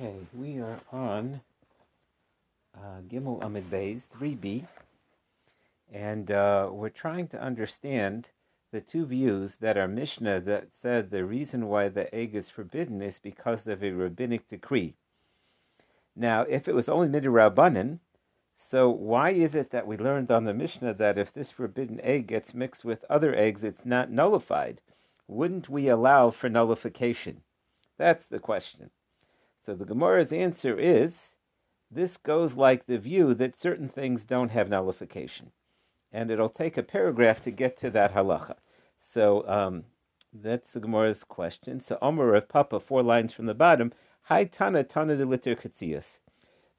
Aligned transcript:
Okay, 0.00 0.16
we 0.34 0.58
are 0.58 0.80
on 0.90 1.40
uh, 2.76 3.00
Gimel 3.08 3.40
Amud 3.42 3.70
Beis 3.70 4.02
3b, 4.18 4.66
and 5.92 6.32
uh, 6.32 6.68
we're 6.72 6.88
trying 6.88 7.28
to 7.28 7.40
understand 7.40 8.30
the 8.72 8.80
two 8.80 9.06
views 9.06 9.54
that 9.60 9.76
are 9.76 9.86
Mishnah 9.86 10.40
that 10.40 10.74
said 10.74 11.10
the 11.10 11.24
reason 11.24 11.68
why 11.68 11.88
the 11.88 12.12
egg 12.12 12.34
is 12.34 12.50
forbidden 12.50 13.00
is 13.02 13.20
because 13.20 13.68
of 13.68 13.84
a 13.84 13.92
rabbinic 13.92 14.48
decree. 14.48 14.96
Now, 16.16 16.40
if 16.42 16.66
it 16.66 16.74
was 16.74 16.88
only 16.88 17.06
midrabanan, 17.06 18.00
so 18.56 18.90
why 18.90 19.30
is 19.30 19.54
it 19.54 19.70
that 19.70 19.86
we 19.86 19.96
learned 19.96 20.32
on 20.32 20.42
the 20.42 20.54
Mishnah 20.54 20.94
that 20.94 21.18
if 21.18 21.32
this 21.32 21.52
forbidden 21.52 22.00
egg 22.00 22.26
gets 22.26 22.52
mixed 22.52 22.84
with 22.84 23.04
other 23.08 23.32
eggs, 23.32 23.62
it's 23.62 23.86
not 23.86 24.10
nullified? 24.10 24.80
Wouldn't 25.28 25.68
we 25.68 25.86
allow 25.86 26.30
for 26.30 26.48
nullification? 26.48 27.42
That's 27.96 28.26
the 28.26 28.40
question. 28.40 28.90
So 29.64 29.74
the 29.74 29.86
Gemara's 29.86 30.32
answer 30.32 30.78
is 30.78 31.34
this 31.90 32.16
goes 32.16 32.54
like 32.54 32.86
the 32.86 32.98
view 32.98 33.34
that 33.34 33.56
certain 33.56 33.88
things 33.88 34.24
don't 34.24 34.50
have 34.50 34.68
nullification. 34.68 35.52
And 36.12 36.30
it'll 36.30 36.48
take 36.48 36.76
a 36.76 36.82
paragraph 36.82 37.42
to 37.42 37.50
get 37.50 37.76
to 37.78 37.90
that 37.90 38.14
halacha. 38.14 38.56
So 39.12 39.48
um, 39.48 39.84
that's 40.32 40.72
the 40.72 40.80
Gemara's 40.80 41.24
question. 41.24 41.80
So 41.80 41.98
Omer 42.02 42.34
of 42.34 42.48
Papa, 42.48 42.80
four 42.80 43.02
lines 43.02 43.32
from 43.32 43.46
the 43.46 43.54
bottom, 43.54 43.92
Hi 44.22 44.44
Tana 44.44 44.84
Tana 44.84 45.16
de 45.16 45.24
Liter 45.24 45.54
Katzias. 45.54 46.20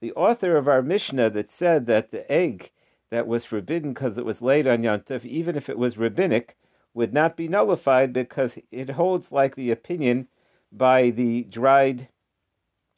The 0.02 0.14
author 0.14 0.58
of 0.58 0.68
our 0.68 0.82
Mishnah 0.82 1.30
that 1.32 1.50
said 1.50 1.86
that 1.88 2.12
the 2.12 2.30
egg 2.32 2.72
that 3.10 3.28
was 3.28 3.46
forbidden 3.46 3.94
because 3.94 4.18
it 4.18 4.26
was 4.26 4.42
laid 4.42 4.68
on 4.68 4.84
Yontif, 4.84 5.24
even 5.26 5.56
if 5.56 5.70
it 5.70 5.78
was 5.78 5.98
rabbinic, 5.98 6.58
would 6.94 7.14
not 7.14 7.36
be 7.36 7.48
nullified 7.48 8.14
because 8.14 8.58
it 8.72 8.92
holds 8.92 9.32
like 9.32 9.56
the 9.56 9.72
opinion 9.72 10.28
by 10.72 11.10
the 11.10 11.44
dried 11.44 12.10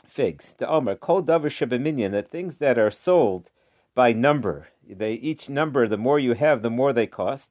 figs. 0.08 0.55
The 0.58 0.67
Omer, 0.67 0.95
Kol 0.95 1.23
Davar 1.23 1.50
Shabaminion, 1.50 2.11
the 2.11 2.22
things 2.22 2.58
that 2.58 2.77
are 2.77 2.91
sold 2.91 3.50
by 3.94 4.13
number. 4.13 4.67
They 4.88 5.13
each 5.13 5.50
number, 5.50 5.88
the 5.88 5.97
more 5.97 6.19
you 6.19 6.33
have, 6.33 6.61
the 6.61 6.69
more 6.69 6.94
they 6.94 7.08
cost. 7.08 7.50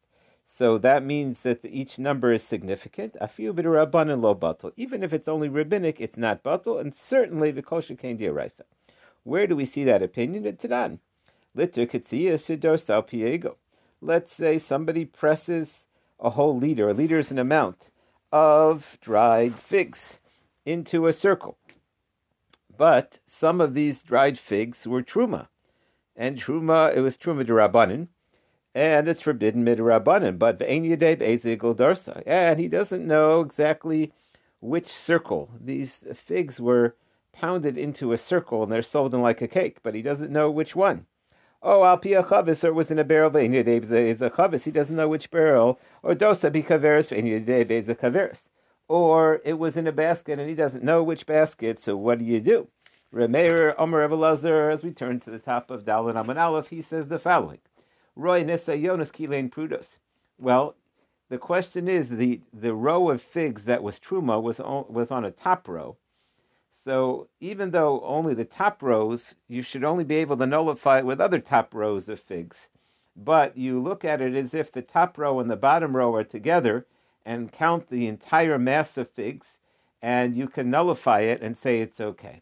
So 0.49 0.79
that 0.79 1.05
means 1.05 1.39
that 1.43 1.65
each 1.65 1.99
number 1.99 2.33
is 2.33 2.43
significant. 2.43 3.17
A 3.21 3.29
few 3.29 3.53
Afiu 3.53 3.65
b'derabban 3.65 4.11
and 4.11 4.23
lo 4.23 4.35
batul. 4.35 4.73
Even 4.77 5.03
if 5.03 5.13
it's 5.13 5.29
only 5.29 5.49
rabbinic, 5.49 6.01
it's 6.01 6.17
not 6.17 6.43
batul, 6.43 6.81
and 6.81 6.95
certainly 6.95 7.53
v'kol 7.53 7.99
kain 7.99 8.17
diaraisa. 8.17 8.63
Where 9.23 9.47
do 9.47 9.57
we 9.57 9.65
see 9.65 9.85
that 9.85 10.03
opinion? 10.03 10.47
It's 10.47 10.65
Tanan. 10.65 11.01
Litter 11.55 11.87
katzia 11.87 12.35
sidor 12.35 12.83
sal 12.83 13.03
piego. 13.03 13.57
Let's 14.01 14.33
say 14.33 14.59
somebody 14.59 15.05
presses 15.05 15.85
a 16.21 16.31
whole 16.31 16.57
liter, 16.57 16.89
a 16.89 16.95
liter 16.95 17.19
is 17.19 17.31
an 17.31 17.39
amount, 17.39 17.91
of 18.33 18.99
dried 19.01 19.59
figs 19.59 20.21
into 20.65 21.07
a 21.07 21.13
circle. 21.13 21.59
But 22.77 23.21
some 23.27 23.61
of 23.61 23.75
these 23.75 24.03
dried 24.03 24.39
figs 24.39 24.87
were 24.87 25.03
truma, 25.03 25.49
and 26.15 26.37
truma 26.37 26.95
it 26.95 27.01
was 27.01 27.17
truma 27.17 27.45
derabanan, 27.45 28.09
and 28.75 29.09
it's 29.09 29.23
forbidden 29.23 29.65
midrabanan. 29.65 30.39
But 30.39 30.59
darsa, 30.59 32.23
and 32.27 32.61
he 32.61 32.69
doesn't 32.69 33.07
know 33.07 33.41
exactly 33.41 34.13
which 34.61 34.89
circle 34.89 35.51
these 35.61 36.05
figs 36.15 36.61
were 36.61 36.97
pounded 37.33 37.79
into 37.79 38.13
a 38.13 38.19
circle, 38.19 38.63
and 38.63 38.73
they're 38.73 38.83
sold 38.83 39.15
in 39.15 39.23
like 39.23 39.41
a 39.41 39.49
cake, 39.49 39.79
but 39.83 39.95
he 39.95 40.03
doesn't 40.03 40.33
know 40.33 40.51
which 40.51 40.77
one. 40.77 41.07
Oh, 41.63 41.85
al 41.85 41.99
pia 41.99 42.23
chavis, 42.23 42.65
or 42.65 42.73
was 42.73 42.91
in 42.91 42.99
a 42.99 43.05
barrel 43.05 43.35
is 43.35 44.21
a 44.23 44.31
chavis. 44.31 44.65
He 44.65 44.71
doesn't 44.71 44.97
know 44.97 45.09
which 45.09 45.31
barrel. 45.31 45.81
Or 46.03 46.15
dosa 46.15 46.51
bikaveris 46.51 47.13
is 47.71 47.89
a 47.89 47.95
kaveris 47.95 48.43
or 48.89 49.41
it 49.45 49.55
was 49.55 49.77
in 49.77 49.87
a 49.87 49.93
basket 49.93 50.39
and 50.39 50.49
he 50.49 50.55
doesn't 50.55 50.85
know 50.85 51.03
which 51.03 51.27
basket, 51.27 51.81
so 51.81 51.97
what 51.97 52.19
do 52.19 52.25
you 52.25 52.41
do? 52.41 52.69
Remeir 53.13 53.75
Omer 53.79 54.07
Evelazar, 54.09 54.73
as 54.73 54.83
we 54.83 54.91
turn 54.91 55.21
to 55.21 55.31
the 55.31 55.39
top 55.39 55.71
of 55.71 55.85
Dalan 55.85 56.17
Aman 56.17 56.39
Aleph, 56.39 56.69
he 56.69 56.83
says 56.83 57.09
the 57.09 57.19
following. 57.19 57.61
Roy 58.15 58.43
Nissa 58.43 58.77
Jonas 58.77 59.11
Kilain 59.11 59.51
Prudos. 59.51 59.99
Well, 60.39 60.75
the 61.29 61.39
question 61.39 61.89
is 61.89 62.09
the, 62.09 62.41
the 62.53 62.75
row 62.75 63.11
of 63.11 63.23
figs 63.23 63.65
that 63.65 63.83
was 63.83 63.99
Truma 63.99 64.41
was 64.41 64.61
on, 64.61 64.85
was 64.89 65.11
on 65.11 65.25
a 65.25 65.31
top 65.31 65.67
row. 65.69 65.97
So 66.85 67.29
even 67.41 67.73
though 67.73 68.01
only 68.05 68.33
the 68.35 68.45
top 68.45 68.81
rows, 68.83 69.35
you 69.49 69.63
should 69.63 69.83
only 69.83 70.05
be 70.05 70.17
able 70.17 70.37
to 70.37 70.47
nullify 70.47 70.99
it 70.99 71.07
with 71.07 71.21
other 71.21 71.41
top 71.41 71.75
rows 71.75 72.09
of 72.09 72.21
figs. 72.21 72.69
But 73.17 73.57
you 73.57 73.81
look 73.81 74.05
at 74.05 74.21
it 74.21 74.35
as 74.35 74.55
if 74.55 74.71
the 74.71 74.83
top 74.83 75.19
row 75.19 75.41
and 75.41 75.51
the 75.51 75.57
bottom 75.57 75.97
row 75.97 76.15
are 76.15 76.23
together, 76.23 76.87
and 77.27 77.53
count 77.53 77.91
the 77.91 78.07
entire 78.07 78.59
mass 78.59 78.97
of 78.97 79.11
figs, 79.11 79.59
and 80.01 80.37
you 80.37 80.47
can 80.47 80.71
nullify 80.71 81.21
it 81.21 81.43
and 81.43 81.59
say 81.59 81.81
it's 81.81 82.01
okay. 82.01 82.41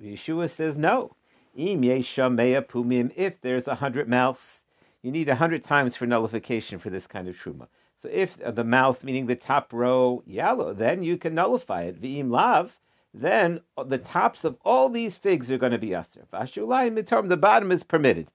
Yeshua 0.00 0.48
says 0.50 0.76
no. 0.76 1.16
If 1.56 3.40
there's 3.40 3.66
a 3.66 3.74
hundred 3.74 4.08
mouths, 4.08 4.64
you 5.02 5.10
need 5.10 5.28
a 5.28 5.34
hundred 5.34 5.64
times 5.64 5.96
for 5.96 6.06
nullification 6.06 6.78
for 6.78 6.90
this 6.90 7.06
kind 7.06 7.26
of 7.26 7.36
truma. 7.36 7.66
So 8.00 8.08
if 8.12 8.36
the 8.36 8.62
mouth, 8.62 9.02
meaning 9.02 9.26
the 9.26 9.34
top 9.34 9.72
row, 9.72 10.22
yellow, 10.26 10.72
then 10.72 11.02
you 11.02 11.16
can 11.16 11.34
nullify 11.34 11.82
it. 11.84 12.00
V'im 12.00 12.30
lav, 12.30 12.76
then 13.12 13.60
the 13.86 13.98
tops 13.98 14.44
of 14.44 14.56
all 14.64 14.88
these 14.88 15.16
figs 15.16 15.50
are 15.50 15.58
going 15.58 15.72
to 15.72 15.78
be 15.78 15.94
aser. 15.94 16.26
the 16.30 17.38
bottom 17.40 17.72
is 17.72 17.82
permitted. 17.82 18.28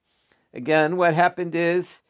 Again, 0.52 0.96
what 0.96 1.14
happened 1.14 1.54
is 1.54 2.02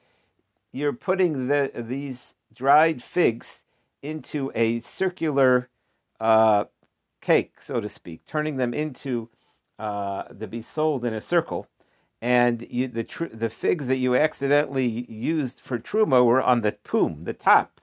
you're 0.73 0.93
putting 0.93 1.47
the, 1.49 1.71
these 1.75 2.34
dried 2.55 3.03
figs 3.03 3.65
into 4.03 4.53
a 4.55 4.81
circular 4.81 5.69
uh, 6.21 6.65
cake, 7.21 7.61
so 7.61 7.81
to 7.81 7.89
speak, 7.89 8.25
turning 8.27 8.57
them 8.57 8.75
into 8.75 9.29
uh, 9.79 10.25
to 10.25 10.47
be 10.47 10.63
sold 10.63 11.05
in 11.05 11.15
a 11.15 11.21
circle. 11.21 11.67
And 12.23 12.67
you, 12.71 12.89
the 12.89 13.05
tr- 13.05 13.27
the 13.33 13.51
figs 13.51 13.87
that 13.87 13.97
you 13.97 14.15
accidentally 14.15 15.05
used 15.11 15.61
for 15.61 15.79
truma 15.79 16.25
were 16.25 16.43
on 16.43 16.61
the 16.61 16.73
pum, 16.73 17.25
the 17.25 17.35
top, 17.35 17.81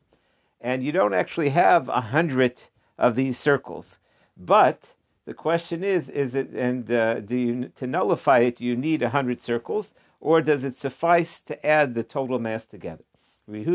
and 0.60 0.82
you 0.82 0.92
don't 0.92 1.14
actually 1.14 1.50
have 1.50 1.90
a 1.90 2.02
hundred 2.02 2.64
of 2.98 3.16
these 3.16 3.38
circles. 3.38 4.00
But 4.38 4.94
the 5.26 5.34
question 5.34 5.84
is: 5.84 6.10
Is 6.10 6.34
it 6.34 6.50
and 6.52 6.92
uh, 6.92 7.20
do 7.20 7.38
you 7.38 7.68
to 7.76 7.86
nullify 7.86 8.40
it? 8.40 8.56
Do 8.56 8.66
you 8.66 8.76
need 8.76 9.04
a 9.04 9.10
hundred 9.10 9.42
circles, 9.42 9.94
or 10.20 10.42
does 10.42 10.64
it 10.64 10.78
suffice 10.78 11.40
to 11.42 11.66
add 11.66 11.94
the 11.94 12.04
total 12.04 12.40
mass 12.40 12.66
together? 12.66 13.04
If 13.48 13.66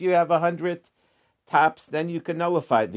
you 0.00 0.10
have 0.10 0.30
a 0.30 0.38
hundred 0.38 0.90
tops, 1.46 1.84
then 1.84 2.08
you 2.08 2.20
can 2.20 2.38
nullify 2.38 2.82
it. 2.84 2.92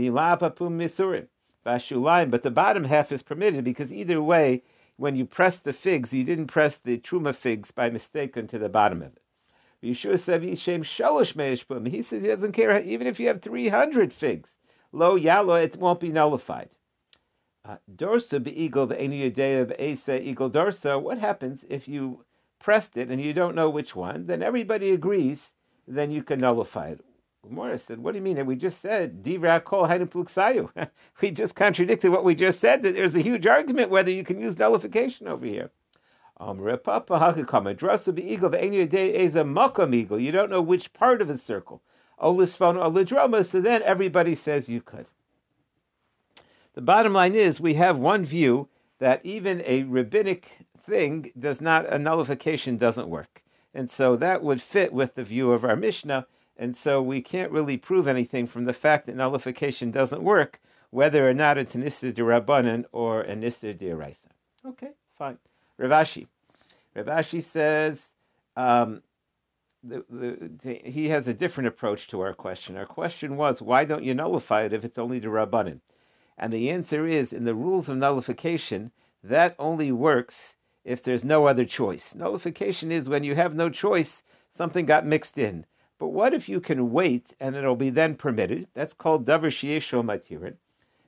But 1.66 2.44
the 2.44 2.52
bottom 2.52 2.84
half 2.84 3.12
is 3.12 3.24
permitted 3.24 3.64
because 3.64 3.92
either 3.92 4.22
way, 4.22 4.64
when 4.98 5.16
you 5.16 5.26
press 5.26 5.58
the 5.58 5.74
figs, 5.74 6.14
you 6.14 6.24
didn't 6.24 6.48
press 6.48 6.76
the 6.76 7.00
truma 7.00 7.36
figs 7.36 7.72
by 7.72 7.90
mistake 7.90 8.38
into 8.38 8.60
the 8.60 8.70
bottom 8.70 9.02
of 9.02 9.14
it. 9.16 9.22
Yeshua 9.84 10.20
said, 10.20 10.44
He 10.44 10.56
says 12.02 12.22
he 12.22 12.28
doesn't 12.28 12.52
care 12.54 12.80
even 12.80 13.08
if 13.08 13.20
you 13.20 13.28
have 13.28 13.42
300 13.42 14.14
figs. 14.14 14.50
Lo 14.92 15.18
yalo, 15.20 15.62
it 15.62 15.78
won't 15.78 16.00
be 16.00 16.10
nullified. 16.10 16.70
Uh, 17.66 17.78
dorsa 17.94 18.42
be'igel 18.42 18.88
ve'eni 18.88 19.30
yodea 19.30 19.66
be'esa 19.66 20.22
eagle 20.22 20.50
dorsa. 20.50 21.02
What 21.02 21.18
happens 21.18 21.66
if 21.68 21.88
you 21.88 22.24
pressed 22.66 22.98
it 22.98 23.10
and 23.12 23.22
you 23.22 23.32
don't 23.32 23.54
know 23.54 23.70
which 23.70 23.96
one, 23.96 24.26
then 24.26 24.42
everybody 24.42 24.90
agrees, 24.90 25.52
then 25.88 26.10
you 26.10 26.24
can 26.24 26.40
nullify 26.40 26.88
it. 26.88 27.00
Morris 27.48 27.84
said, 27.84 28.00
What 28.00 28.14
do 28.14 28.18
you 28.18 28.24
mean? 28.24 28.38
That 28.38 28.48
we 28.48 28.56
just 28.56 28.82
said, 28.82 29.22
Divra 29.22 29.64
kol 29.64 29.88
We 31.22 31.30
just 31.30 31.54
contradicted 31.54 32.12
what 32.12 32.24
we 32.24 32.34
just 32.34 32.60
said, 32.60 32.82
that 32.82 32.96
there's 32.96 33.14
a 33.16 33.22
huge 33.22 33.46
argument 33.46 33.92
whether 33.92 34.10
you 34.10 34.24
can 34.24 34.40
use 34.40 34.58
nullification 34.58 35.28
over 35.28 35.46
here. 35.46 35.70
You 36.40 36.56
don't 40.32 40.50
know 40.50 40.62
which 40.62 40.94
part 40.94 41.22
of 41.22 41.28
the 41.28 41.38
circle. 41.38 41.84
So 42.20 43.62
then 43.62 43.84
everybody 43.84 44.34
says 44.34 44.68
you 44.68 44.82
could. 44.82 45.06
The 46.74 46.82
bottom 46.82 47.14
line 47.14 47.36
is 47.36 47.62
we 47.62 47.76
have 47.76 47.98
one 47.98 48.26
view 48.26 48.70
that 48.98 49.24
even 49.24 49.62
a 49.68 49.84
rabbinic 49.84 50.65
thing 50.86 51.32
does 51.38 51.62
not 51.62 51.92
a 51.92 51.98
nullification 51.98 52.78
doesn't 52.78 53.10
work, 53.10 53.44
and 53.74 53.90
so 53.90 54.16
that 54.16 54.44
would 54.44 54.62
fit 54.62 54.94
with 54.94 55.16
the 55.16 55.24
view 55.24 55.52
of 55.52 55.64
our 55.64 55.76
Mishnah. 55.76 56.28
And 56.58 56.78
so 56.78 57.02
we 57.02 57.22
can't 57.22 57.52
really 57.52 57.76
prove 57.76 58.08
anything 58.08 58.48
from 58.48 58.64
the 58.64 58.72
fact 58.72 59.08
that 59.08 59.16
nullification 59.18 59.92
doesn't 59.92 60.24
work, 60.24 60.62
whether 60.90 61.30
or 61.30 61.34
not 61.34 61.58
it's 61.58 61.76
an 61.76 61.84
Issa 61.84 62.14
de 62.14 62.22
Rabbanan 62.22 62.86
or 62.94 63.20
an 63.22 63.44
Issa 63.44 63.74
de 63.74 63.94
Raisa. 63.94 64.30
Okay, 64.66 64.92
fine. 65.18 65.38
Rav 65.78 65.92
Ashi. 65.92 66.28
Ravashi 66.96 67.44
says 67.44 68.10
um, 68.56 69.02
the, 69.84 70.06
the, 70.10 70.80
he 70.86 71.10
has 71.10 71.28
a 71.28 71.34
different 71.34 71.68
approach 71.68 72.08
to 72.08 72.22
our 72.22 72.34
question. 72.34 72.78
Our 72.78 72.86
question 72.86 73.36
was, 73.36 73.62
why 73.62 73.84
don't 73.84 74.04
you 74.04 74.14
nullify 74.14 74.64
it 74.64 74.72
if 74.72 74.86
it's 74.86 74.98
only 74.98 75.20
de 75.20 75.28
Rabbanan? 75.28 75.82
And 76.38 76.54
the 76.54 76.70
answer 76.70 77.06
is, 77.06 77.34
in 77.34 77.44
the 77.44 77.56
rules 77.56 77.90
of 77.90 77.98
nullification, 77.98 78.92
that 79.24 79.56
only 79.60 79.92
works 79.92 80.56
if 80.86 81.02
there's 81.02 81.26
no 81.26 81.48
other 81.48 81.66
choice. 81.66 82.14
Nullification 82.16 82.92
is 82.92 83.10
when 83.10 83.24
you 83.24 83.36
have 83.36 83.56
no 83.56 83.70
choice, 83.70 84.24
something 84.56 84.86
got 84.86 85.06
mixed 85.06 85.38
in. 85.38 85.66
But 85.98 86.10
what 86.10 86.34
if 86.34 86.48
you 86.48 86.62
can 86.62 86.92
wait 86.92 87.34
and 87.40 87.56
it'll 87.56 87.76
be 87.76 87.90
then 87.90 88.16
permitted? 88.16 88.68
That's 88.74 88.94
called 88.94 89.26
davar 89.26 89.48
shiesho 89.48 90.04
matirin. 90.04 90.56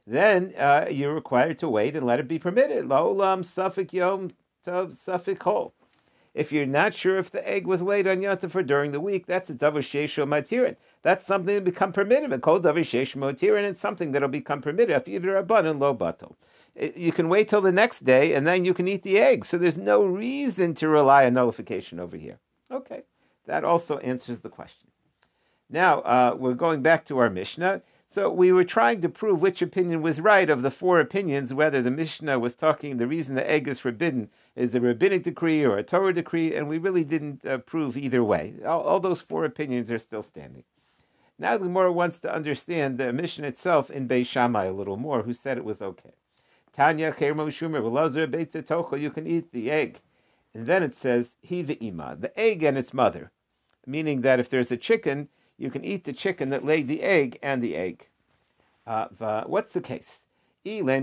then 0.05 0.53
uh, 0.57 0.87
you're 0.89 1.13
required 1.13 1.59
to 1.59 1.69
wait 1.69 1.95
and 1.95 2.05
let 2.05 2.19
it 2.19 2.27
be 2.27 2.39
permitted. 2.39 2.85
La'olam 2.85 3.41
safik 3.45 3.93
yom 3.93 4.31
tov 4.65 4.97
safik 4.97 5.43
hol. 5.43 5.73
If 6.33 6.51
you're 6.51 6.67
not 6.67 6.93
sure 6.93 7.17
if 7.17 7.31
the 7.31 7.47
egg 7.47 7.65
was 7.65 7.81
laid 7.81 8.07
on 8.07 8.19
Yontif 8.19 8.53
or 8.53 8.61
during 8.61 8.91
the 8.91 8.99
week, 8.99 9.25
that's 9.25 9.49
a 9.49 9.55
davar 9.55 9.79
sheishu 9.79 10.23
matirin. 10.27 10.75
That's 11.01 11.25
something 11.25 11.55
that 11.55 11.63
become 11.63 11.91
permitted. 11.91 12.31
And 12.31 12.43
called 12.43 12.63
davar 12.63 12.81
sheishu 12.81 13.15
matirin. 13.17 13.63
It's 13.63 13.81
something 13.81 14.11
that'll 14.11 14.29
become 14.29 14.61
permitted. 14.61 15.01
If 15.07 15.23
you're 15.23 15.35
abundant 15.35 15.79
low 15.79 15.95
batal, 15.95 16.35
you 16.95 17.11
can 17.11 17.29
wait 17.29 17.49
till 17.49 17.61
the 17.61 17.71
next 17.71 18.05
day 18.05 18.33
and 18.33 18.45
then 18.45 18.65
you 18.65 18.73
can 18.73 18.87
eat 18.87 19.03
the 19.03 19.17
egg. 19.17 19.45
So 19.45 19.57
there's 19.57 19.77
no 19.77 20.03
reason 20.03 20.73
to 20.75 20.87
rely 20.87 21.25
on 21.25 21.33
nullification 21.33 21.99
over 21.99 22.17
here. 22.17 22.39
Okay, 22.71 23.03
that 23.45 23.63
also 23.63 23.97
answers 23.99 24.39
the 24.39 24.49
question. 24.49 24.87
Now 25.69 25.99
uh, 26.01 26.35
we're 26.37 26.53
going 26.53 26.81
back 26.81 27.05
to 27.05 27.17
our 27.17 27.29
Mishnah. 27.29 27.81
So 28.09 28.31
we 28.31 28.53
were 28.53 28.63
trying 28.63 29.01
to 29.01 29.09
prove 29.09 29.41
which 29.41 29.61
opinion 29.61 30.01
was 30.01 30.21
right 30.21 30.49
of 30.49 30.61
the 30.61 30.71
four 30.71 31.01
opinions, 31.01 31.53
whether 31.53 31.81
the 31.81 31.91
Mishnah 31.91 32.39
was 32.39 32.55
talking 32.55 32.97
the 32.97 33.07
reason 33.07 33.35
the 33.35 33.49
egg 33.49 33.67
is 33.67 33.81
forbidden 33.81 34.29
is 34.55 34.73
a 34.73 34.79
rabbinic 34.79 35.23
decree 35.23 35.63
or 35.63 35.77
a 35.77 35.83
Torah 35.83 36.13
decree, 36.13 36.55
and 36.55 36.69
we 36.69 36.77
really 36.77 37.03
didn't 37.03 37.45
uh, 37.45 37.57
prove 37.57 37.97
either 37.97 38.23
way. 38.23 38.53
All, 38.65 38.81
all, 38.81 38.99
those 39.01 39.21
four 39.21 39.43
opinions 39.43 39.91
are 39.91 39.99
still 39.99 40.23
standing. 40.23 40.63
Now 41.37 41.57
the 41.57 41.65
Gemara 41.65 41.91
wants 41.91 42.19
to 42.19 42.33
understand 42.33 42.97
the 42.97 43.11
Mishnah 43.11 43.47
itself 43.47 43.91
in 43.91 44.07
Beis 44.07 44.25
Shammai 44.25 44.65
a 44.65 44.71
little 44.71 44.97
more, 44.97 45.21
who 45.23 45.33
said 45.33 45.57
it 45.57 45.65
was 45.65 45.81
okay. 45.81 46.13
Tanya 46.77 47.11
Chermo 47.11 47.47
Shumer 47.49 47.81
Tocho, 48.61 48.99
you 49.01 49.09
can 49.09 49.25
eat 49.25 49.51
the 49.51 49.71
egg. 49.71 49.99
And 50.53 50.67
then 50.67 50.83
it 50.83 50.95
says, 50.95 51.27
He 51.41 51.61
ima, 51.81 52.15
the 52.19 52.39
egg 52.39 52.61
and 52.61 52.77
its 52.77 52.93
mother. 52.93 53.31
Meaning 53.87 54.21
that 54.21 54.39
if 54.39 54.49
there's 54.49 54.71
a 54.71 54.77
chicken, 54.77 55.27
you 55.57 55.71
can 55.71 55.83
eat 55.83 56.05
the 56.05 56.13
chicken 56.13 56.51
that 56.51 56.63
laid 56.63 56.87
the 56.87 57.01
egg 57.01 57.39
and 57.41 57.63
the 57.63 57.75
egg. 57.75 58.07
Uh, 58.85 59.07
what's 59.47 59.73
the 59.73 59.81
case? 59.81 60.19
If 60.63 60.93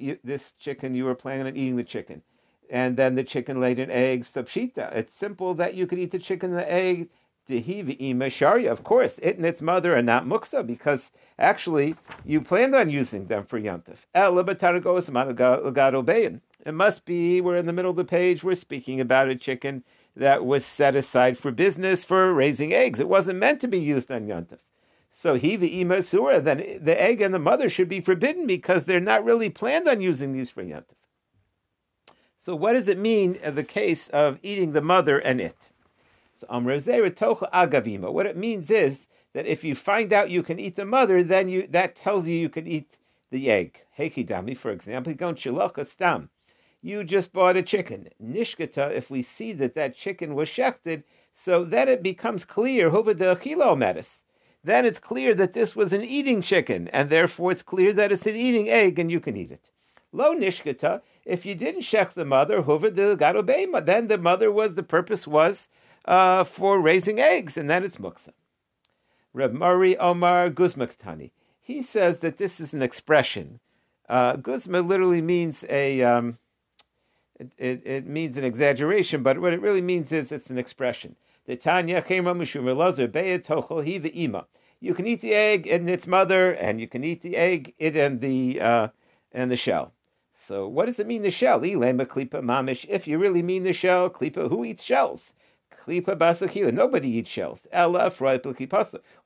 you, 0.00 0.18
this 0.24 0.52
chicken, 0.58 0.94
you 0.94 1.04
were 1.04 1.14
planning 1.14 1.46
on 1.46 1.54
eating 1.56 1.76
the 1.76 1.84
chicken, 1.84 2.22
and 2.70 2.96
then 2.96 3.14
the 3.14 3.24
chicken 3.24 3.60
laid 3.60 3.78
an 3.78 3.90
egg. 3.90 4.24
It's 4.34 5.14
simple 5.14 5.54
that 5.54 5.74
you 5.74 5.86
could 5.86 5.98
eat 5.98 6.10
the 6.10 6.18
chicken 6.18 6.50
and 6.50 6.58
the 6.58 6.72
egg. 6.72 7.10
Of 7.52 8.84
course, 8.84 9.18
it 9.22 9.36
and 9.36 9.46
its 9.46 9.62
mother 9.62 9.96
are 9.96 10.02
not 10.02 10.26
muksa 10.26 10.66
because 10.66 11.10
actually 11.38 11.96
you 12.24 12.40
planned 12.40 12.74
on 12.74 12.90
using 12.90 13.26
them 13.26 13.44
for 13.44 13.60
yantif. 13.60 13.98
It 16.64 16.74
must 16.74 17.04
be 17.04 17.40
we're 17.40 17.56
in 17.56 17.66
the 17.66 17.72
middle 17.72 17.90
of 17.90 17.96
the 17.96 18.04
page. 18.04 18.44
We're 18.44 18.54
speaking 18.54 19.00
about 19.00 19.28
a 19.28 19.36
chicken 19.36 19.82
that 20.16 20.44
was 20.44 20.64
set 20.64 20.94
aside 20.94 21.38
for 21.38 21.50
business 21.50 22.04
for 22.04 22.32
raising 22.32 22.72
eggs. 22.72 23.00
It 23.00 23.08
wasn't 23.08 23.38
meant 23.38 23.60
to 23.62 23.68
be 23.68 23.78
used 23.78 24.10
on 24.10 24.26
Yontif. 24.26 24.58
So 25.10 25.34
hiva 25.34 25.66
imasura, 25.66 26.42
then 26.42 26.80
the 26.82 27.00
egg 27.00 27.20
and 27.20 27.34
the 27.34 27.38
mother 27.38 27.68
should 27.68 27.88
be 27.88 28.00
forbidden 28.00 28.46
because 28.46 28.84
they're 28.84 29.00
not 29.00 29.24
really 29.24 29.50
planned 29.50 29.88
on 29.88 30.00
using 30.00 30.32
these 30.32 30.50
for 30.50 30.62
Yontif. 30.62 30.96
So 32.40 32.56
what 32.56 32.72
does 32.72 32.88
it 32.88 32.98
mean 32.98 33.36
in 33.36 33.54
the 33.54 33.64
case 33.64 34.08
of 34.08 34.38
eating 34.42 34.72
the 34.72 34.80
mother 34.80 35.18
and 35.18 35.40
it? 35.40 35.70
Agavima. 36.50 38.12
What 38.12 38.26
it 38.26 38.36
means 38.36 38.70
is 38.70 39.06
that 39.32 39.46
if 39.46 39.64
you 39.64 39.74
find 39.74 40.12
out 40.12 40.30
you 40.30 40.42
can 40.42 40.58
eat 40.58 40.76
the 40.76 40.84
mother, 40.84 41.22
then 41.22 41.48
you 41.48 41.66
that 41.68 41.96
tells 41.96 42.26
you 42.26 42.36
you 42.36 42.48
can 42.48 42.66
eat 42.66 42.98
the 43.30 43.50
egg. 43.50 43.82
Hekidami, 43.98 44.56
for 44.56 44.70
example, 44.70 45.14
gon 45.14 45.36
stam 45.36 46.28
you 46.82 47.04
just 47.04 47.32
bought 47.32 47.56
a 47.56 47.62
chicken. 47.62 48.08
Nishkata, 48.22 48.92
if 48.92 49.08
we 49.08 49.22
see 49.22 49.52
that 49.52 49.76
that 49.76 49.94
chicken 49.94 50.34
was 50.34 50.48
shechted, 50.48 51.04
so 51.32 51.64
then 51.64 51.88
it 51.88 52.02
becomes 52.02 52.44
clear, 52.44 52.90
then 52.90 54.84
it's 54.84 54.98
clear 54.98 55.34
that 55.34 55.52
this 55.52 55.76
was 55.76 55.92
an 55.92 56.04
eating 56.04 56.42
chicken, 56.42 56.88
and 56.88 57.08
therefore 57.08 57.52
it's 57.52 57.62
clear 57.62 57.92
that 57.92 58.10
it's 58.10 58.26
an 58.26 58.34
eating 58.34 58.68
egg, 58.68 58.98
and 58.98 59.10
you 59.10 59.20
can 59.20 59.36
eat 59.36 59.52
it. 59.52 59.70
Lo 60.12 60.34
nishkata, 60.34 61.00
if 61.24 61.46
you 61.46 61.54
didn't 61.54 61.82
shech 61.82 62.12
the 62.12 62.24
mother, 62.24 62.60
then 62.60 64.08
the 64.08 64.18
mother 64.18 64.52
was, 64.52 64.74
the 64.74 64.82
purpose 64.82 65.26
was 65.26 65.68
uh, 66.04 66.44
for 66.44 66.80
raising 66.80 67.20
eggs, 67.20 67.56
and 67.56 67.68
then 67.70 67.84
it's 67.84 67.96
muksa. 67.96 68.32
Reb 69.32 69.52
Mari 69.52 69.96
Omar 69.96 70.50
Guzmaktani, 70.50 71.30
he 71.60 71.82
says 71.82 72.18
that 72.18 72.38
this 72.38 72.60
is 72.60 72.74
an 72.74 72.82
expression. 72.82 73.60
Uh, 74.08 74.36
Guzma 74.36 74.80
literally 74.80 75.22
means 75.22 75.64
a, 75.70 76.02
um, 76.02 76.38
it, 77.38 77.50
it, 77.56 77.86
it, 77.86 78.06
means 78.06 78.36
an 78.36 78.44
exaggeration, 78.44 79.22
but 79.22 79.38
what 79.40 79.54
it 79.54 79.60
really 79.60 79.80
means 79.80 80.12
is 80.12 80.32
it's 80.32 80.50
an 80.50 80.58
expression. 80.58 81.16
You 81.46 81.56
can 84.94 85.06
eat 85.06 85.20
the 85.20 85.34
egg 85.34 85.66
and 85.66 85.88
its 85.88 86.06
mother, 86.06 86.52
and 86.52 86.80
you 86.80 86.88
can 86.88 87.04
eat 87.04 87.22
the 87.22 87.36
egg, 87.36 87.74
it 87.78 87.96
and 87.96 88.20
the 88.20 88.60
uh, 88.60 88.88
and 89.32 89.50
the 89.50 89.56
shell. 89.56 89.92
So 90.46 90.66
what 90.68 90.86
does 90.86 90.98
it 90.98 91.06
mean 91.06 91.22
the 91.22 91.30
shell? 91.30 91.60
If 91.62 93.06
you 93.06 93.18
really 93.18 93.42
mean 93.42 93.62
the 93.62 93.72
shell, 93.72 94.08
who 94.08 94.64
eats 94.64 94.82
shells? 94.82 95.34
Klipa 95.84 96.16
basakila. 96.16 96.72
Nobody 96.72 97.08
eats 97.08 97.30
shells. 97.30 97.60
Ella 97.72 98.12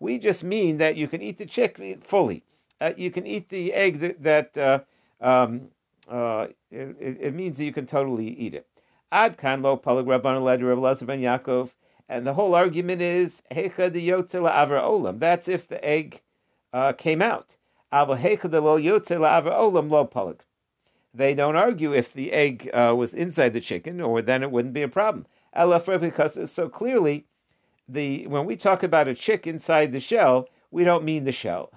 We 0.01 0.19
just 0.19 0.45
mean 0.45 0.79
that 0.79 0.97
you 0.97 1.09
can 1.09 1.23
eat 1.23 1.39
the 1.39 1.47
chick 1.47 1.79
fully. 2.05 2.43
Uh, 2.81 2.93
you 2.97 3.11
can 3.11 3.27
eat 3.27 3.49
the 3.49 3.73
egg 3.73 4.01
that, 4.01 4.23
that 4.23 4.59
uh, 4.59 4.81
um, 5.21 5.69
uh, 6.09 6.47
it, 6.71 7.17
it, 7.21 7.35
means 7.35 7.57
that 7.57 7.65
you 7.65 7.73
can 7.73 7.87
totally 7.87 8.29
eat 8.29 8.55
it. 8.55 8.67
Ad 9.13 9.39
kan 9.39 9.63
lo 9.63 9.77
ben 9.77 9.95
Yaakov, 10.03 11.71
and 12.09 12.27
the 12.27 12.35
whole 12.35 12.55
argument 12.55 13.01
is 13.01 13.43
hecha 13.51 13.93
de 13.93 14.07
avra 14.09 14.83
olam. 14.83 15.19
That's 15.19 15.49
if 15.49 15.69
the 15.69 15.83
egg 15.83 16.21
uh, 16.73 16.93
came 16.93 17.23
out. 17.23 17.57
Hecha 17.93 18.51
de 18.51 18.61
lo 18.61 18.79
avra 18.79 19.53
olam 19.53 19.91
lo 19.91 20.07
palag. 20.07 20.41
They 21.15 21.35
don't 21.35 21.57
argue 21.57 21.95
if 21.95 22.13
the 22.13 22.31
egg 22.33 22.69
uh, 22.75 22.95
was 22.95 23.15
inside 23.15 23.55
the 23.55 23.61
chicken, 23.61 24.03
or 24.03 24.21
then 24.21 24.43
it 24.43 24.51
wouldn't 24.51 24.75
be 24.75 24.83
a 24.83 24.89
problem. 24.89 25.25
Because 25.56 26.50
so 26.50 26.69
clearly, 26.69 27.26
the 27.88 28.26
when 28.26 28.44
we 28.44 28.56
talk 28.56 28.82
about 28.82 29.08
a 29.08 29.14
chick 29.14 29.47
inside 29.47 29.93
the 29.93 30.00
shell, 30.00 30.49
we 30.70 30.85
don't 30.85 31.05
mean 31.05 31.25
the 31.25 31.32
shell. 31.32 31.70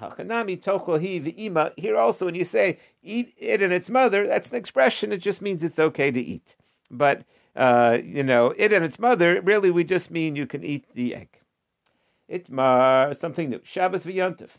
Here 1.77 1.97
also, 1.97 2.25
when 2.25 2.35
you 2.35 2.45
say 2.45 2.79
eat 3.03 3.33
it 3.37 3.61
and 3.61 3.71
its 3.71 3.89
mother, 3.89 4.27
that's 4.27 4.49
an 4.49 4.55
expression. 4.55 5.11
It 5.11 5.21
just 5.21 5.41
means 5.41 5.63
it's 5.63 5.79
okay 5.79 6.11
to 6.11 6.19
eat. 6.19 6.55
But, 6.91 7.23
uh, 7.55 7.99
you 8.03 8.23
know, 8.23 8.53
it 8.57 8.73
and 8.73 8.83
its 8.83 8.99
mother, 8.99 9.41
really, 9.41 9.71
we 9.71 9.83
just 9.83 10.11
mean 10.11 10.35
you 10.35 10.47
can 10.47 10.63
eat 10.63 10.85
the 10.95 11.15
egg. 11.15 11.39
Itmar, 12.29 13.19
something 13.19 13.49
new. 13.49 13.61
Shabbos 13.63 14.03
v'yontif. 14.03 14.49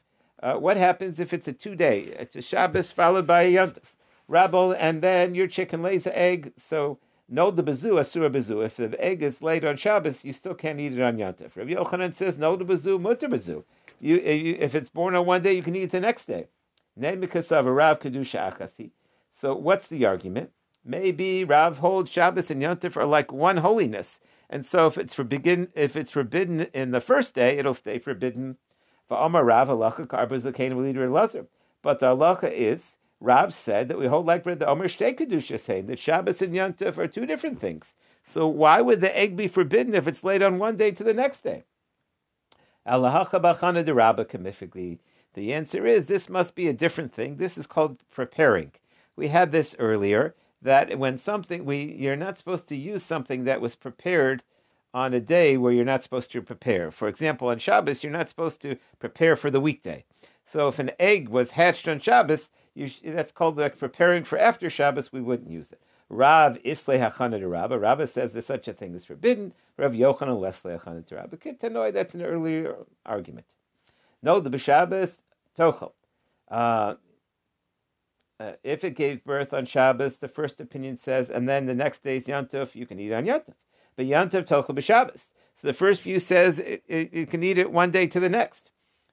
Uh, 0.42 0.54
what 0.54 0.76
happens 0.76 1.20
if 1.20 1.32
it's 1.32 1.48
a 1.48 1.52
two 1.52 1.74
day? 1.74 2.14
It's 2.18 2.36
a 2.36 2.42
Shabbos 2.42 2.92
followed 2.92 3.26
by 3.26 3.42
a 3.42 3.52
yontif. 3.52 3.94
Rabble, 4.28 4.72
and 4.72 5.02
then 5.02 5.34
your 5.34 5.48
chicken 5.48 5.82
lays 5.82 6.06
an 6.06 6.12
egg. 6.14 6.52
So, 6.56 6.98
no 7.30 7.50
the 7.50 7.62
bazu, 7.62 7.98
asura. 7.98 8.30
If 8.64 8.76
the 8.76 9.02
egg 9.02 9.22
is 9.22 9.40
laid 9.40 9.64
on 9.64 9.76
Shabbos, 9.76 10.24
you 10.24 10.32
still 10.32 10.54
can't 10.54 10.80
eat 10.80 10.92
it 10.92 11.00
on 11.00 11.16
yontif. 11.16 11.54
Rabbi 11.54 11.74
Yochanan 11.74 12.14
says, 12.14 12.36
no 12.36 12.56
the 12.56 12.64
bazu, 12.64 13.00
mutter 13.00 13.28
bazu. 13.28 13.62
Eh, 14.02 14.32
you, 14.32 14.56
if 14.58 14.74
it's 14.74 14.90
born 14.90 15.14
on 15.14 15.26
one 15.26 15.42
day, 15.42 15.52
you 15.52 15.62
can 15.62 15.76
eat 15.76 15.84
it 15.84 15.92
the 15.92 16.00
next 16.00 16.26
day. 16.26 16.48
Rav 16.96 17.18
Kedusha 17.18 18.52
Achasi. 18.52 18.90
So 19.40 19.54
what's 19.54 19.86
the 19.86 20.04
argument? 20.04 20.50
Maybe 20.84 21.44
Rav 21.44 21.78
holds 21.78 22.10
Shabbos 22.10 22.50
and 22.50 22.60
Yontif 22.62 22.96
are 22.96 23.06
like 23.06 23.32
one 23.32 23.58
holiness, 23.58 24.20
and 24.48 24.66
so 24.66 24.86
if 24.86 24.98
it's 24.98 25.14
forbidden, 25.14 25.68
if 25.74 25.94
it's 25.94 26.10
forbidden 26.10 26.62
in 26.74 26.90
the 26.90 27.00
first 27.00 27.34
day, 27.34 27.58
it'll 27.58 27.74
stay 27.74 27.98
forbidden. 27.98 28.56
But 29.08 29.20
the 29.20 29.40
halacha 32.06 32.52
is 32.52 32.94
Rav 33.20 33.52
said 33.52 33.88
that 33.88 33.98
we 33.98 34.06
hold 34.06 34.26
like 34.26 34.44
the 34.44 34.66
Omer 34.66 34.88
Shtei 34.88 35.16
Kedusha 35.16 35.60
saying 35.60 35.86
that 35.86 35.98
Shabbos 35.98 36.40
and 36.40 36.54
Yom 36.54 36.72
Yontif 36.72 36.96
are 36.96 37.06
two 37.06 37.26
different 37.26 37.60
things. 37.60 37.94
So 38.24 38.46
why 38.46 38.80
would 38.80 39.00
the 39.00 39.16
egg 39.16 39.36
be 39.36 39.46
forbidden 39.46 39.94
if 39.94 40.08
it's 40.08 40.24
laid 40.24 40.42
on 40.42 40.58
one 40.58 40.76
day 40.76 40.90
to 40.92 41.04
the 41.04 41.14
next 41.14 41.42
day? 41.42 41.64
The 42.86 42.92
answer 45.52 45.86
is 45.86 46.06
this 46.06 46.28
must 46.28 46.54
be 46.54 46.68
a 46.68 46.72
different 46.72 47.12
thing. 47.12 47.36
This 47.36 47.58
is 47.58 47.66
called 47.66 47.98
preparing. 48.10 48.72
We 49.16 49.28
had 49.28 49.52
this 49.52 49.76
earlier 49.78 50.34
that 50.62 50.98
when 50.98 51.18
something 51.18 51.64
we 51.64 51.92
you're 51.92 52.16
not 52.16 52.38
supposed 52.38 52.68
to 52.68 52.76
use 52.76 53.02
something 53.02 53.44
that 53.44 53.60
was 53.60 53.76
prepared 53.76 54.42
on 54.92 55.14
a 55.14 55.20
day 55.20 55.56
where 55.56 55.72
you're 55.72 55.84
not 55.84 56.02
supposed 56.02 56.32
to 56.32 56.42
prepare. 56.42 56.90
For 56.90 57.06
example, 57.06 57.48
on 57.48 57.58
Shabbos, 57.58 58.02
you're 58.02 58.12
not 58.12 58.28
supposed 58.28 58.60
to 58.62 58.76
prepare 58.98 59.36
for 59.36 59.50
the 59.50 59.60
weekday. 59.60 60.04
So 60.44 60.68
if 60.68 60.78
an 60.78 60.90
egg 60.98 61.28
was 61.28 61.52
hatched 61.52 61.86
on 61.86 62.00
Shabbos, 62.00 62.50
you, 62.74 62.90
that's 63.04 63.32
called 63.32 63.56
like 63.56 63.78
preparing 63.78 64.24
for 64.24 64.38
after 64.38 64.70
Shabbos. 64.70 65.12
We 65.12 65.20
wouldn't 65.20 65.50
use 65.50 65.72
it. 65.72 65.80
Rav 66.08 66.58
Isle 66.64 66.74
Hachana 66.74 67.48
Rabba. 67.48 67.78
Rabba 67.78 68.06
says 68.06 68.32
that 68.32 68.44
such 68.44 68.68
a 68.68 68.72
thing 68.72 68.94
is 68.94 69.04
forbidden. 69.04 69.52
Rav 69.76 69.92
Yochanan 69.92 70.40
Lesle 70.40 70.78
Hachana 70.78 71.10
Rabba. 71.10 71.36
Kitanoi, 71.36 71.92
that's 71.92 72.14
an 72.14 72.22
earlier 72.22 72.76
argument. 73.06 73.46
No, 74.22 74.40
the 74.40 74.50
B'Shabbos 74.50 75.12
Tochel. 75.56 75.92
Uh, 76.50 76.94
uh, 78.40 78.52
if 78.64 78.84
it 78.84 78.96
gave 78.96 79.24
birth 79.24 79.54
on 79.54 79.66
Shabbos, 79.66 80.16
the 80.16 80.28
first 80.28 80.60
opinion 80.60 80.96
says, 80.96 81.30
and 81.30 81.48
then 81.48 81.66
the 81.66 81.74
next 81.74 82.02
day's 82.02 82.24
Yantuf, 82.24 82.74
you 82.74 82.86
can 82.86 82.98
eat 82.98 83.12
on 83.12 83.24
Yantuf. 83.24 83.54
But 83.96 84.06
Yantuf 84.06 84.46
Tochel 84.46 84.76
B'Shabbos. 84.76 85.26
So 85.56 85.66
the 85.66 85.74
first 85.74 86.02
view 86.02 86.18
says 86.18 86.58
it, 86.58 86.82
it, 86.88 87.30
can 87.30 87.42
eat 87.42 87.58
it 87.58 87.70
one 87.70 87.90
day 87.90 88.06
to 88.06 88.18
the 88.18 88.30
next. 88.30 88.69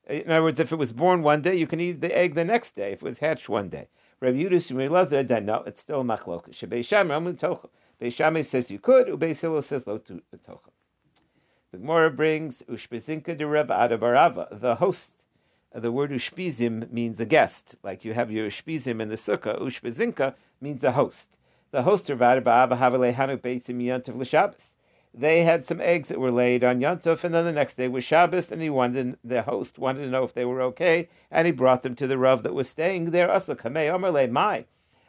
In 0.09 0.31
other 0.31 0.43
words, 0.43 0.59
if 0.59 0.71
it 0.71 0.77
was 0.77 0.93
born 0.93 1.21
one 1.21 1.41
day, 1.41 1.55
you 1.55 1.67
can 1.67 1.81
eat 1.81 1.99
the 1.99 2.17
egg 2.17 2.35
the 2.35 2.45
next 2.45 2.75
day. 2.75 2.93
If 2.93 3.01
it 3.01 3.03
was 3.03 3.19
hatched 3.19 3.49
one 3.49 3.67
day, 3.67 3.89
Rav 4.21 4.33
Yudis 4.33 4.71
Lazar, 4.89 5.23
no, 5.41 5.63
it's 5.65 5.81
still 5.81 6.03
machlokas. 6.03 6.51
Shebei 6.55 6.85
Shammai 6.85 8.09
Shammai 8.09 8.41
says 8.41 8.71
you 8.71 8.79
could. 8.79 9.07
Ubeis 9.07 9.39
Hillel 9.39 9.61
says 9.61 9.85
lo 9.85 9.95
uh, 9.95 10.37
tocha. 10.37 10.69
The 11.71 11.79
Gemara 11.79 12.09
brings 12.09 12.63
ushpezinka 12.69 13.37
de 13.37 13.45
Rav 13.45 13.67
Adabarava, 13.67 14.61
the 14.61 14.75
host. 14.75 15.25
The 15.73 15.91
word 15.91 16.11
ushpizim 16.11 16.89
means 16.89 17.19
a 17.19 17.25
guest, 17.25 17.75
like 17.83 18.05
you 18.05 18.13
have 18.13 18.31
your 18.31 18.47
ushpizim 18.47 19.01
in 19.01 19.09
the 19.09 19.15
sukkah. 19.15 19.59
Ushpezinka 19.59 20.35
means 20.61 20.85
a 20.85 20.93
host. 20.93 21.27
The 21.71 21.83
host 21.83 22.09
of 22.09 22.19
Adabarava 22.19 22.77
havale 22.77 23.13
hanuk 23.13 23.41
beitzim 23.41 23.81
yantav 23.83 24.15
l'shabbos 24.15 24.66
they 25.19 25.43
had 25.43 25.65
some 25.65 25.81
eggs 25.81 26.09
that 26.09 26.19
were 26.19 26.31
laid 26.31 26.63
on 26.63 26.79
Yontif, 26.79 27.23
and 27.23 27.33
then 27.33 27.45
the 27.45 27.51
next 27.51 27.75
day 27.75 27.87
was 27.87 28.03
Shabbos, 28.03 28.51
and 28.51 28.61
he 28.61 28.69
wanted 28.69 29.17
the 29.23 29.41
host 29.41 29.79
wanted 29.79 30.03
to 30.03 30.09
know 30.09 30.23
if 30.23 30.33
they 30.33 30.45
were 30.45 30.61
okay, 30.61 31.09
and 31.31 31.47
he 31.47 31.51
brought 31.51 31.81
them 31.81 31.95
to 31.95 32.05
the 32.05 32.19
Rav 32.19 32.43
that 32.43 32.53
was 32.53 32.69
staying 32.69 33.09
there. 33.09 33.27
my. 33.27 34.65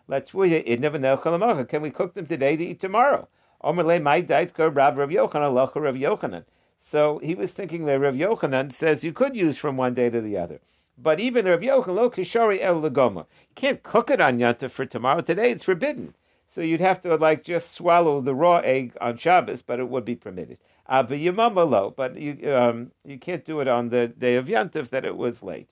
Can 0.09 1.83
we 1.83 1.91
cook 1.91 2.15
them 2.15 2.27
today 2.27 2.57
to 2.57 2.65
eat 2.65 2.81
tomorrow? 2.81 3.29
my 3.63 3.71
Rav 3.71 4.97
Rav 4.97 5.11
Yochanan 5.11 6.45
So 6.81 7.19
he 7.19 7.35
was 7.35 7.51
thinking 7.51 7.85
that 7.85 8.01
Rav 8.01 8.15
Yochanan 8.15 8.73
says 8.73 9.05
you 9.05 9.13
could 9.13 9.37
use 9.37 9.59
from 9.59 9.77
one 9.77 9.93
day 9.93 10.09
to 10.09 10.23
the 10.23 10.39
other. 10.39 10.61
But 10.97 11.21
even 11.21 11.45
Rav 11.45 11.61
Yochanan 11.61 11.95
lo 11.95 12.11
kishori 12.11 12.61
el 12.63 12.81
You 12.83 13.27
can't 13.55 13.83
cook 13.83 14.11
it 14.11 14.23
on 14.23 14.39
Yontif 14.39 14.71
for 14.71 14.87
tomorrow. 14.87 15.21
Today 15.21 15.51
it's 15.51 15.65
forbidden. 15.65 16.15
So 16.51 16.63
you'd 16.63 16.81
have 16.81 17.03
to 17.03 17.15
like 17.17 17.45
just 17.45 17.75
swallow 17.75 18.23
the 18.23 18.35
raw 18.35 18.59
egg 18.59 18.97
on 19.03 19.19
Shabbos, 19.19 19.61
but 19.61 19.81
it 19.81 19.89
would 19.89 20.07
be 20.07 20.17
permitted. 20.17 20.57
Uh, 20.87 21.03
but 21.03 21.95
but 21.97 22.17
you 22.17 22.55
um, 22.55 22.91
you 23.05 23.19
can't 23.19 23.45
do 23.45 23.61
it 23.61 23.69
on 23.69 23.91
the 23.91 24.09
day 24.09 24.37
of 24.37 24.47
Yantif 24.47 24.89
that 24.89 25.05
it 25.05 25.19
was 25.19 25.43
late. 25.43 25.69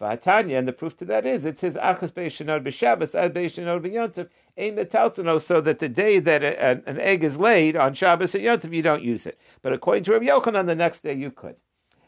Vatanya, 0.00 0.58
and 0.58 0.66
the 0.66 0.72
proof 0.72 0.96
to 0.96 1.04
that 1.04 1.26
is 1.26 1.44
it 1.44 1.58
says 1.58 1.74
achas 1.74 2.10
beishanod 2.10 2.64
b'Shabbos 2.64 3.14
ad 3.14 3.34
beishanod 3.34 3.82
b'Yantif 3.82 4.28
ein 4.56 4.76
metaltano, 4.76 5.38
so 5.38 5.60
that 5.60 5.78
the 5.78 5.90
day 5.90 6.18
that 6.18 6.42
a, 6.42 6.82
an 6.88 6.98
egg 6.98 7.22
is 7.22 7.36
laid 7.36 7.76
on 7.76 7.92
Shabbos 7.92 8.34
and 8.34 8.42
Yantif 8.42 8.72
you 8.72 8.82
don't 8.82 9.02
use 9.02 9.26
it. 9.26 9.38
But 9.60 9.74
according 9.74 10.04
to 10.04 10.12
Rabbi 10.12 10.24
Yochanan, 10.24 10.66
the 10.66 10.74
next 10.74 11.02
day 11.02 11.12
you 11.12 11.30
could, 11.30 11.56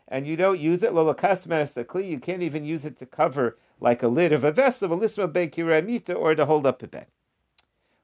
and 0.08 0.26
you 0.26 0.36
don't 0.36 0.58
use 0.58 0.82
it 0.82 0.92
lolakas 0.92 1.46
menestakli. 1.46 2.08
You 2.08 2.20
can't 2.20 2.42
even 2.42 2.64
use 2.64 2.86
it 2.86 2.98
to 3.00 3.06
cover 3.06 3.58
like 3.80 4.02
a 4.02 4.08
lid 4.08 4.32
of 4.32 4.44
a 4.44 4.50
vessel, 4.50 4.94
a 4.94 4.96
lisma 4.96 5.30
bekiramita, 5.30 6.16
or 6.16 6.34
to 6.34 6.46
hold 6.46 6.66
up 6.66 6.82
a 6.82 6.86
bed. 6.86 7.06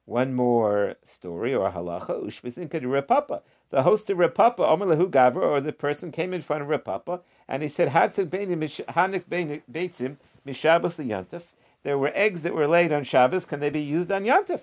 One 0.05 0.35
more 0.35 0.97
story 1.05 1.55
or 1.55 1.71
halacha, 1.71 2.25
ushbizinka 2.25 2.73
de 2.73 2.81
Repapa. 2.81 3.43
The 3.71 3.83
host 3.83 4.11
of 4.11 4.19
Repapa, 4.19 4.61
Omer 4.61 4.97
Gavra, 5.07 5.43
or 5.43 5.61
the 5.61 5.73
person 5.73 6.11
came 6.11 6.35
in 6.35 6.43
front 6.43 6.63
of 6.63 6.69
Repapa, 6.69 7.21
and 7.49 7.63
he 7.63 7.69
said, 7.69 7.89
Hanik 7.89 8.29
Beitzim, 8.29 10.17
Mishabas 10.47 10.97
Yantif. 10.97 11.43
There 11.85 11.99
were 11.99 12.11
eggs 12.15 12.43
that 12.43 12.53
were 12.53 12.67
laid 12.67 12.93
on 12.93 13.05
Shabbos. 13.05 13.45
Can 13.45 13.61
they 13.61 13.71
be 13.71 13.81
used 13.81 14.11
on 14.11 14.25
Yantif? 14.25 14.61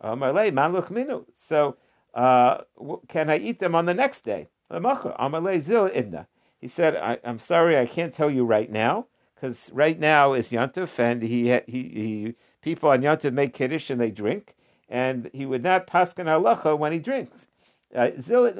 Omer 0.00 0.32
Le, 0.32 0.50
Maluch 0.50 0.90
Minu. 0.90 1.24
So, 1.36 1.76
uh, 2.14 2.62
can 3.06 3.30
I 3.30 3.38
eat 3.38 3.60
them 3.60 3.76
on 3.76 3.86
the 3.86 3.94
next 3.94 4.24
day? 4.24 4.48
Zil 4.70 5.88
Idna. 5.88 6.26
He 6.60 6.68
said, 6.68 6.96
I, 6.96 7.18
am 7.24 7.38
sorry, 7.38 7.78
I 7.78 7.86
can't 7.86 8.12
tell 8.12 8.30
you 8.30 8.44
right 8.44 8.70
now, 8.70 9.06
because 9.34 9.70
right 9.72 9.98
now 9.98 10.32
is 10.32 10.50
Yantif, 10.50 10.98
and 10.98 11.22
he, 11.22 11.48
he, 11.48 11.60
he, 11.66 12.34
people 12.60 12.90
on 12.90 13.02
Yantif 13.02 13.32
make 13.32 13.54
Kiddush 13.54 13.88
and 13.88 14.00
they 14.00 14.10
drink 14.10 14.56
and 14.90 15.30
he 15.32 15.46
would 15.46 15.62
not 15.62 15.86
paskin 15.86 16.26
halacha 16.26 16.76
when 16.76 16.92
he 16.92 16.98
drinks. 16.98 17.46
Uh, 17.94 18.10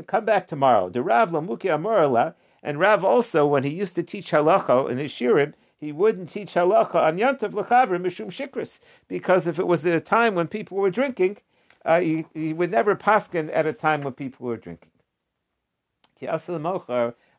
come 0.07 0.25
back 0.25 0.47
tomorrow. 0.47 0.89
The 0.89 1.03
Rav 1.03 1.31
Lamuki 1.31 1.65
Amorala, 1.65 2.35
and 2.63 2.79
Rav 2.79 3.05
also, 3.05 3.47
when 3.47 3.65
he 3.65 3.71
used 3.71 3.95
to 3.97 4.03
teach 4.03 4.31
halacha 4.31 4.89
in 4.91 4.99
his 4.99 5.13
shirim, 5.13 5.53
he 5.77 5.93
wouldn't 5.93 6.31
teach 6.31 6.55
halacha 6.55 6.95
on 6.95 7.19
Yantav 7.19 7.53
Lechavrim 7.53 8.03
Mishum 8.03 8.29
Shikris, 8.29 8.81
because 9.09 9.47
if 9.47 9.59
it 9.59 9.67
was 9.67 9.85
at 9.85 9.97
a 9.97 10.01
time 10.01 10.35
when 10.35 10.47
people 10.47 10.79
were 10.79 10.91
drinking, 10.91 11.39
uh, 11.85 12.01
he, 12.01 12.27
he 12.35 12.53
would 12.53 12.71
never 12.71 12.95
paskin 12.95 13.51
at 13.53 13.67
a 13.67 13.73
time 13.73 14.03
when 14.03 14.13
people 14.13 14.47
were 14.47 14.57
drinking. 14.57 14.91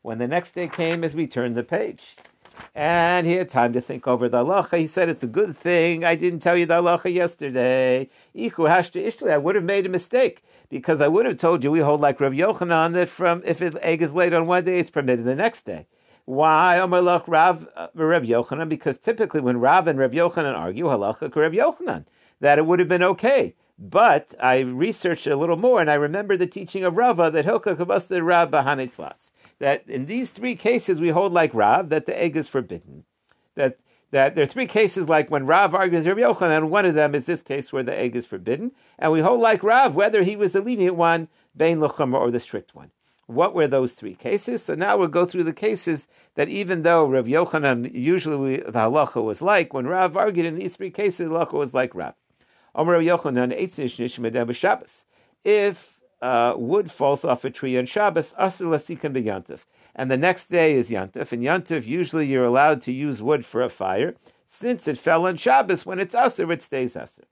When 0.01 0.17
the 0.17 0.27
next 0.27 0.55
day 0.55 0.67
came, 0.67 1.03
as 1.03 1.15
we 1.15 1.27
turned 1.27 1.55
the 1.55 1.63
page, 1.63 2.17
and 2.73 3.27
he 3.27 3.33
had 3.33 3.49
time 3.49 3.73
to 3.73 3.81
think 3.81 4.07
over 4.07 4.29
the 4.29 4.43
halacha. 4.43 4.77
He 4.77 4.87
said, 4.87 5.09
It's 5.09 5.23
a 5.23 5.27
good 5.27 5.57
thing 5.57 6.03
I 6.03 6.15
didn't 6.15 6.39
tell 6.39 6.57
you 6.57 6.65
the 6.65 6.81
halacha 6.81 7.13
yesterday. 7.13 8.09
I 8.35 9.37
would 9.37 9.55
have 9.55 9.63
made 9.63 9.85
a 9.85 9.89
mistake 9.89 10.43
because 10.69 11.01
I 11.01 11.07
would 11.07 11.25
have 11.25 11.37
told 11.37 11.63
you 11.63 11.71
we 11.71 11.79
hold 11.79 12.01
like 12.01 12.19
Rav 12.19 12.33
Yochanan 12.33 12.93
that 12.93 13.09
from 13.09 13.41
if 13.45 13.61
an 13.61 13.77
egg 13.81 14.01
is 14.01 14.13
laid 14.13 14.33
on 14.33 14.47
one 14.47 14.63
day, 14.63 14.79
it's 14.79 14.89
permitted 14.89 15.25
the 15.25 15.35
next 15.35 15.65
day. 15.65 15.87
Why 16.25 16.79
Omer 16.79 17.01
Rav 17.27 17.67
uh, 17.75 17.87
Rav 17.93 18.23
Yochanan? 18.23 18.69
Because 18.69 18.97
typically 18.97 19.41
when 19.41 19.59
Rav 19.59 19.87
and 19.87 19.99
Rav 19.99 20.11
Yochanan 20.11 20.57
argue 20.57 20.85
halacha 20.85 21.35
Rav 21.35 21.51
Yochanan, 21.51 22.05
that 22.39 22.57
it 22.57 22.65
would 22.65 22.79
have 22.79 22.89
been 22.89 23.03
okay. 23.03 23.55
But 23.77 24.35
I 24.39 24.59
researched 24.59 25.25
a 25.25 25.35
little 25.35 25.57
more, 25.57 25.81
and 25.81 25.89
I 25.89 25.95
remember 25.95 26.37
the 26.37 26.45
teaching 26.45 26.83
of 26.83 26.97
Rava 26.97 27.31
that 27.31 27.45
Hilka 27.45 27.75
Kavas 27.75 28.07
the 28.07 28.21
Rav 28.23 28.51
Bahanitzlas 28.51 29.30
that 29.61 29.87
in 29.87 30.07
these 30.07 30.31
three 30.31 30.55
cases 30.55 30.99
we 30.99 31.09
hold 31.09 31.31
like 31.31 31.53
Rav 31.53 31.89
that 31.89 32.07
the 32.07 32.19
egg 32.19 32.35
is 32.35 32.47
forbidden. 32.47 33.05
That 33.55 33.77
that 34.09 34.35
there 34.35 34.43
are 34.43 34.47
three 34.47 34.65
cases 34.65 35.07
like 35.07 35.29
when 35.29 35.45
Rav 35.45 35.73
argues 35.73 36.05
Rabbi 36.05 36.21
Yochanan, 36.21 36.57
and 36.57 36.71
one 36.71 36.85
of 36.85 36.95
them 36.95 37.15
is 37.15 37.25
this 37.25 37.43
case 37.43 37.71
where 37.71 37.83
the 37.83 37.97
egg 37.97 38.15
is 38.15 38.25
forbidden, 38.25 38.71
and 38.99 39.11
we 39.11 39.21
hold 39.21 39.39
like 39.39 39.63
Rav 39.63 39.95
whether 39.95 40.23
he 40.23 40.35
was 40.35 40.51
the 40.51 40.61
lenient 40.61 40.95
one, 40.95 41.27
Bain 41.55 41.77
Luchama, 41.77 42.15
or 42.15 42.31
the 42.31 42.39
strict 42.39 42.73
one. 42.73 42.91
What 43.27 43.53
were 43.53 43.67
those 43.67 43.93
three 43.93 44.15
cases? 44.15 44.63
So 44.63 44.73
now 44.73 44.97
we'll 44.97 45.07
go 45.07 45.25
through 45.25 45.43
the 45.43 45.53
cases 45.53 46.07
that 46.35 46.49
even 46.49 46.81
though 46.81 47.05
Rav 47.05 47.25
Yochanan 47.25 47.93
usually 47.93 48.37
we, 48.37 48.57
the 48.57 48.71
halacha 48.71 49.23
was 49.23 49.43
like, 49.43 49.73
when 49.73 49.87
Rav 49.87 50.17
argued 50.17 50.47
in 50.47 50.55
these 50.55 50.75
three 50.75 50.91
cases, 50.91 51.29
the 51.29 51.35
halacha 51.35 51.53
was 51.53 51.73
like 51.73 51.93
Rav. 51.93 52.15
Omer 52.73 52.93
Rav 52.93 53.03
Yochanan, 53.03 53.57
Eitz 53.57 53.77
Nish 53.77 53.97
Nishim 53.97 54.55
Shabbos. 54.55 55.05
If 55.45 55.90
uh, 56.21 56.53
wood 56.57 56.91
falls 56.91 57.25
off 57.25 57.43
a 57.43 57.49
tree 57.49 57.77
on 57.77 57.85
Shabbos, 57.85 58.33
asr 58.39 58.67
lasikan 58.67 59.13
beyantif. 59.13 59.59
And 59.95 60.09
the 60.09 60.17
next 60.17 60.51
day 60.51 60.73
is 60.73 60.89
yantif. 60.89 61.31
And 61.31 61.43
yantif, 61.43 61.85
usually 61.85 62.27
you're 62.27 62.45
allowed 62.45 62.81
to 62.83 62.91
use 62.91 63.21
wood 63.21 63.45
for 63.45 63.61
a 63.61 63.69
fire. 63.69 64.15
Since 64.49 64.87
it 64.87 64.97
fell 64.97 65.25
on 65.25 65.37
Shabbos, 65.37 65.85
when 65.85 65.99
it's 65.99 66.15
asr, 66.15 66.51
it 66.53 66.61
stays 66.61 66.93
asr. 66.93 67.23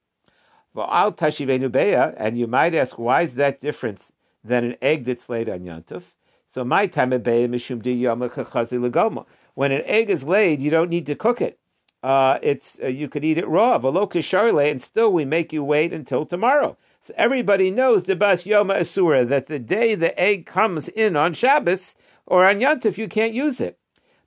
Al 0.76 1.14
tashivenu 1.14 1.70
beya, 1.70 2.14
and 2.18 2.38
you 2.38 2.48
might 2.48 2.74
ask, 2.74 2.98
why 2.98 3.22
is 3.22 3.36
that 3.36 3.60
different 3.60 4.02
than 4.44 4.64
an 4.64 4.76
egg 4.82 5.06
that's 5.06 5.30
laid 5.30 5.50
on 5.50 5.60
yantif? 5.60 6.04
So 6.52 6.64
my 6.64 6.88
time 6.88 7.12
beya 7.12 7.48
mishum 7.48 7.82
di 7.82 7.96
legoma. 8.04 9.26
When 9.54 9.72
an 9.72 9.84
egg 9.86 10.10
is 10.10 10.24
laid, 10.24 10.62
you 10.62 10.72
don't 10.72 10.90
need 10.90 11.06
to 11.08 11.16
cook 11.16 11.42
it. 11.42 11.60
Uh, 12.02 12.40
it's 12.42 12.78
uh, 12.82 12.88
you 12.88 13.10
could 13.10 13.26
eat 13.26 13.38
it 13.38 13.48
raw, 13.48 13.76
and 13.76 14.82
still 14.82 15.12
we 15.12 15.26
make 15.26 15.52
you 15.52 15.64
wait 15.64 15.92
until 15.92 16.26
tomorrow. 16.26 16.78
So 17.10 17.16
everybody 17.18 17.72
knows 17.72 18.04
the 18.04 18.16
Bas 18.16 18.44
Yoma 18.44 18.82
Asura 18.82 19.26
that 19.26 19.48
the 19.48 19.58
day 19.58 19.96
the 19.96 20.18
egg 20.20 20.46
comes 20.46 20.90
in 20.90 21.16
on 21.16 21.34
Shabbos 21.34 21.96
or 22.28 22.46
on 22.46 22.60
Yantif, 22.60 23.00
you 23.00 23.08
can't 23.08 23.34
use 23.34 23.60
it. 23.60 23.80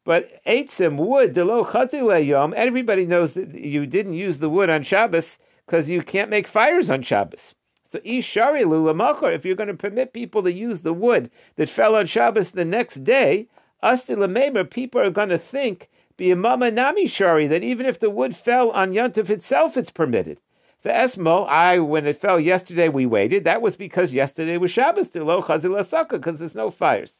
But 0.02 0.44
Eitzim 0.44 0.96
wood, 0.96 1.32
Delo 1.32 1.62
Chazile 1.62 2.26
Yom, 2.26 2.52
everybody 2.56 3.06
knows 3.06 3.34
that 3.34 3.54
you 3.54 3.86
didn't 3.86 4.14
use 4.14 4.38
the 4.38 4.50
wood 4.50 4.68
on 4.68 4.82
Shabbos 4.82 5.38
because 5.64 5.88
you 5.88 6.02
can't 6.02 6.28
make 6.28 6.48
fires 6.48 6.90
on 6.90 7.02
Shabbos. 7.02 7.54
So 7.88 8.00
Ishari 8.00 8.64
Lulamachor, 8.64 9.32
if 9.32 9.44
you're 9.44 9.54
going 9.54 9.68
to 9.68 9.74
permit 9.74 10.12
people 10.12 10.42
to 10.42 10.52
use 10.52 10.80
the 10.80 10.92
wood 10.92 11.30
that 11.54 11.70
fell 11.70 11.94
on 11.94 12.06
Shabbos 12.06 12.50
the 12.50 12.64
next 12.64 13.04
day, 13.04 13.46
Asti 13.80 14.16
Lamemer, 14.16 14.68
people 14.68 15.00
are 15.00 15.10
going 15.10 15.28
to 15.28 15.38
think, 15.38 15.88
be 16.16 16.32
a 16.32 16.36
Mama 16.36 16.72
Nami 16.72 17.06
Shari, 17.06 17.46
that 17.46 17.62
even 17.62 17.86
if 17.86 18.00
the 18.00 18.10
wood 18.10 18.34
fell 18.34 18.72
on 18.72 18.92
Yantif 18.92 19.30
itself, 19.30 19.76
it's 19.76 19.92
permitted. 19.92 20.40
The 20.82 20.90
Esmo, 20.90 21.48
I 21.48 21.78
when 21.78 22.06
it 22.06 22.20
fell 22.20 22.40
yesterday, 22.40 22.88
we 22.88 23.06
waited. 23.06 23.44
That 23.44 23.62
was 23.62 23.76
because 23.76 24.12
yesterday 24.12 24.56
was 24.56 24.72
Shabbos, 24.72 25.14
lo 25.14 25.42
chazil 25.42 26.08
because 26.08 26.38
there's 26.38 26.56
no 26.56 26.70
fires. 26.70 27.14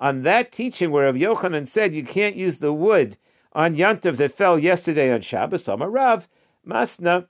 On 0.00 0.22
that 0.22 0.52
teaching, 0.52 0.92
where 0.92 1.06
Rav 1.06 1.16
Yochanan 1.16 1.66
said 1.66 1.92
you 1.92 2.04
can't 2.04 2.36
use 2.36 2.58
the 2.58 2.72
wood 2.72 3.16
on 3.52 3.74
Yantav 3.74 4.16
that 4.18 4.32
fell 4.32 4.56
yesterday 4.56 5.12
on 5.12 5.22
Shabbos, 5.22 5.66
Amar 5.66 5.90
Rav 5.90 6.28
Masna. 6.64 7.26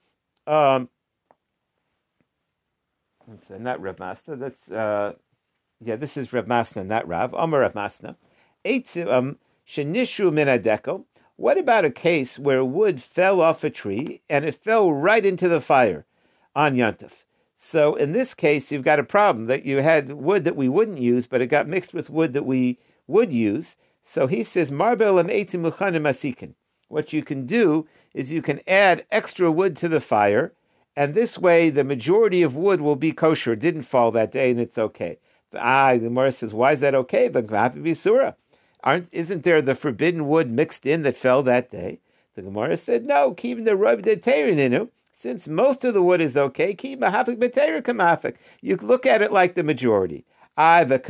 Um, 0.46 0.90
not 3.58 3.80
Rav 3.80 3.96
Masna. 3.96 4.38
That's 4.38 4.68
uh, 4.70 5.14
yeah. 5.80 5.96
This 5.96 6.18
is 6.18 6.30
Rav 6.30 6.44
Masna, 6.44 6.84
not 6.84 7.08
Rav. 7.08 7.32
Amar 7.32 7.60
Rav 7.60 7.72
Masna. 7.72 8.16
Eight 8.66 8.94
um, 8.98 9.38
shenishu 9.66 10.30
minadeko. 10.30 11.04
What 11.38 11.56
about 11.56 11.84
a 11.84 11.90
case 11.90 12.36
where 12.36 12.64
wood 12.64 13.00
fell 13.00 13.40
off 13.40 13.62
a 13.62 13.70
tree 13.70 14.22
and 14.28 14.44
it 14.44 14.56
fell 14.56 14.92
right 14.92 15.24
into 15.24 15.48
the 15.48 15.60
fire 15.60 16.04
on 16.56 16.74
Yantif? 16.74 17.12
So 17.56 17.94
in 17.94 18.10
this 18.10 18.34
case, 18.34 18.72
you've 18.72 18.82
got 18.82 18.98
a 18.98 19.04
problem 19.04 19.46
that 19.46 19.64
you 19.64 19.76
had 19.76 20.10
wood 20.10 20.42
that 20.42 20.56
we 20.56 20.68
wouldn't 20.68 20.98
use, 20.98 21.28
but 21.28 21.40
it 21.40 21.46
got 21.46 21.68
mixed 21.68 21.94
with 21.94 22.10
wood 22.10 22.32
that 22.32 22.44
we 22.44 22.80
would 23.06 23.32
use. 23.32 23.76
So 24.02 24.26
he 24.26 24.42
says, 24.42 24.72
Marbel 24.72 25.22
masikin. 25.22 26.54
What 26.88 27.12
you 27.12 27.22
can 27.22 27.46
do 27.46 27.86
is 28.14 28.32
you 28.32 28.42
can 28.42 28.60
add 28.66 29.06
extra 29.12 29.52
wood 29.52 29.76
to 29.76 29.88
the 29.88 30.00
fire, 30.00 30.52
and 30.96 31.14
this 31.14 31.38
way 31.38 31.70
the 31.70 31.84
majority 31.84 32.42
of 32.42 32.56
wood 32.56 32.80
will 32.80 32.96
be 32.96 33.12
kosher. 33.12 33.52
It 33.52 33.60
didn't 33.60 33.82
fall 33.82 34.10
that 34.10 34.32
day, 34.32 34.50
and 34.50 34.58
it's 34.58 34.76
okay. 34.76 35.20
Ah, 35.54 35.92
the 35.92 36.00
Gemara 36.00 36.32
says, 36.32 36.52
why 36.52 36.72
is 36.72 36.80
that 36.80 36.96
okay? 36.96 37.28
But 37.28 37.46
surah. 37.96 38.32
Aren't, 38.84 39.08
isn't 39.12 39.42
there 39.42 39.60
the 39.60 39.74
forbidden 39.74 40.28
wood 40.28 40.52
mixed 40.52 40.86
in 40.86 41.02
that 41.02 41.16
fell 41.16 41.42
that 41.42 41.70
day? 41.70 41.98
The 42.34 42.42
Gemara 42.42 42.76
said, 42.76 43.04
no, 43.04 43.34
keep 43.34 43.64
the 43.64 43.74
rub 43.76 44.04
the 44.04 44.16
ninu. 44.16 44.88
Since 45.20 45.48
most 45.48 45.84
of 45.84 45.94
the 45.94 46.02
wood 46.02 46.20
is 46.20 46.36
okay, 46.36 46.74
keep 46.74 47.00
mahafik 47.00 47.38
b'teir 47.38 47.82
kamafik. 47.82 48.36
You 48.60 48.76
look 48.76 49.04
at 49.04 49.20
it 49.20 49.32
like 49.32 49.54
the 49.54 49.64
majority. 49.64 50.24
But 50.56 51.04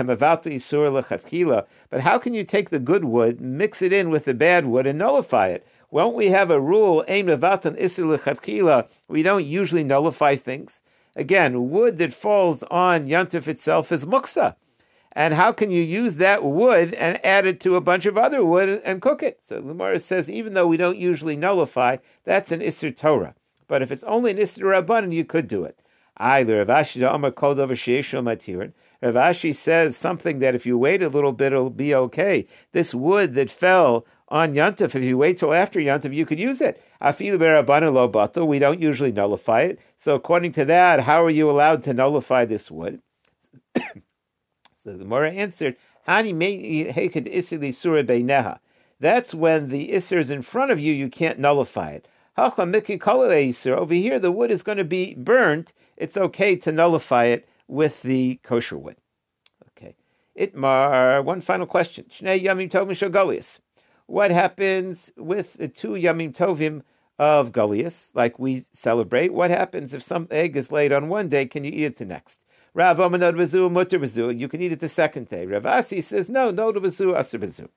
how 2.01 2.19
can 2.19 2.35
you 2.35 2.45
take 2.45 2.71
the 2.71 2.79
good 2.79 3.05
wood, 3.05 3.41
mix 3.41 3.83
it 3.83 3.93
in 3.93 4.11
with 4.11 4.25
the 4.25 4.35
bad 4.35 4.67
wood, 4.67 4.87
and 4.87 4.99
nullify 4.99 5.49
it? 5.49 5.67
Won't 5.91 6.17
we 6.17 6.27
have 6.29 6.51
a 6.51 6.61
rule, 6.61 7.05
we 9.09 9.23
don't 9.23 9.45
usually 9.45 9.85
nullify 9.85 10.37
things? 10.37 10.83
Again, 11.17 11.71
wood 11.71 11.99
that 11.99 12.13
falls 12.13 12.63
on 12.65 13.09
Yantif 13.09 13.49
itself 13.49 13.91
is 13.91 14.05
muksa. 14.05 14.55
And 15.19 15.35
how 15.35 15.51
can 15.51 15.69
you 15.69 15.83
use 15.83 16.15
that 16.19 16.45
wood 16.45 16.95
and 16.95 17.19
add 17.27 17.45
it 17.45 17.59
to 17.63 17.75
a 17.75 17.81
bunch 17.81 18.07
of 18.07 18.17
other 18.17 18.45
wood 18.45 18.81
and 18.85 19.03
cook 19.03 19.21
it? 19.25 19.41
So 19.49 19.61
Lumara 19.61 20.01
says, 20.01 20.31
even 20.31 20.55
though 20.55 20.69
we 20.69 20.77
don't 20.77 20.97
usually 20.97 21.37
nullify, 21.37 21.97
that's 22.23 22.53
an 22.53 22.61
Isser 22.61 22.97
Torah. 22.97 23.35
But 23.67 23.83
if 23.83 23.91
it's 23.91 24.05
only 24.05 24.31
an 24.31 24.37
Isser 24.37 24.63
Rabbanan, 24.63 25.13
you 25.13 25.25
could 25.25 25.49
do 25.49 25.65
it. 25.65 25.77
Either 26.19 26.65
Rav 26.65 26.69
Ashi 29.17 29.57
says 29.57 29.97
something 29.97 30.39
that 30.39 30.55
if 30.55 30.65
you 30.65 30.79
wait 30.79 31.03
a 31.03 31.09
little 31.09 31.33
bit, 31.33 31.53
it'll 31.53 31.71
be 31.71 31.97
okay. 31.97 32.47
This 32.71 32.95
wood 32.95 33.35
that 33.35 33.51
fell 33.51 34.07
on 34.29 34.55
Yantif, 34.55 34.95
if 34.95 35.03
you 35.03 35.19
wait 35.19 35.39
till 35.39 35.53
after 35.53 35.81
Yantif, 35.81 36.15
you 36.15 36.27
could 36.27 36.39
use 36.39 36.61
it. 36.61 36.81
We 37.01 38.59
don't 38.61 38.81
usually 38.81 39.13
nullify 39.13 39.63
it. 39.63 39.81
So 39.99 40.15
according 40.15 40.53
to 40.53 40.65
that, 40.67 41.01
how 41.01 41.25
are 41.25 41.31
you 41.31 41.51
allowed 41.51 41.83
to 41.85 41.93
nullify 41.93 42.45
this 42.45 42.71
wood? 42.71 43.01
The 44.93 44.99
Gemara 44.99 45.33
answered. 45.33 45.77
That's 46.07 46.31
when 49.35 49.69
the 49.69 49.91
isser 49.91 50.19
is 50.19 50.31
in 50.31 50.43
front 50.43 50.71
of 50.71 50.81
you, 50.81 50.95
you 50.95 51.09
can't 51.09 51.39
nullify 51.39 51.91
it. 51.91 52.09
Over 52.37 53.95
here, 53.95 54.19
the 54.19 54.33
wood 54.33 54.51
is 54.51 54.63
going 54.63 54.79
to 54.79 54.85
be 54.85 55.15
burnt. 55.15 55.75
It's 55.97 56.17
okay 56.17 56.57
to 56.57 56.73
nullify 56.73 57.27
it 57.27 57.47
with 57.67 58.01
the 58.03 58.41
kosher 58.43 58.79
wood. 58.79 58.97
Okay. 59.71 59.95
Itmar, 60.39 61.23
one 61.23 61.43
final 61.43 61.67
question. 61.67 62.07
Shnei 62.11 62.43
yamim 62.43 62.71
tovim 62.71 62.93
shogalias. 62.93 63.59
What 64.07 64.31
happens 64.31 65.13
with 65.17 65.53
the 65.55 65.69
two 65.69 65.91
yamim 65.91 66.35
tovim 66.35 66.83
of 67.19 67.53
galias, 67.53 68.09
like 68.15 68.39
we 68.39 68.65
celebrate? 68.73 69.35
What 69.35 69.51
happens 69.51 69.93
if 69.93 70.03
some 70.03 70.29
egg 70.31 70.57
is 70.57 70.73
laid 70.73 70.93
on 70.93 71.09
one 71.09 71.29
day? 71.29 71.45
Can 71.47 71.65
you 71.65 71.73
eat 71.73 71.85
it 71.85 71.99
the 71.99 72.07
next? 72.07 72.39
Rav 72.79 72.99
Omanod 72.99 73.35
Bazu, 73.35 73.69
Mutter 73.69 73.99
Bazu, 73.99 74.39
you 74.39 74.47
can 74.47 74.63
eat 74.63 74.71
it 74.71 74.79
the 74.79 74.89
second 74.89 75.29
day. 75.29 75.45
Rav 75.47 75.67
Asi 75.67 76.01
says, 76.01 76.29
no, 76.29 76.53
no 76.53 76.71
to 76.71 76.81
Bazu, 76.81 77.13
Asr 77.13 77.41
Bazu. 77.41 77.69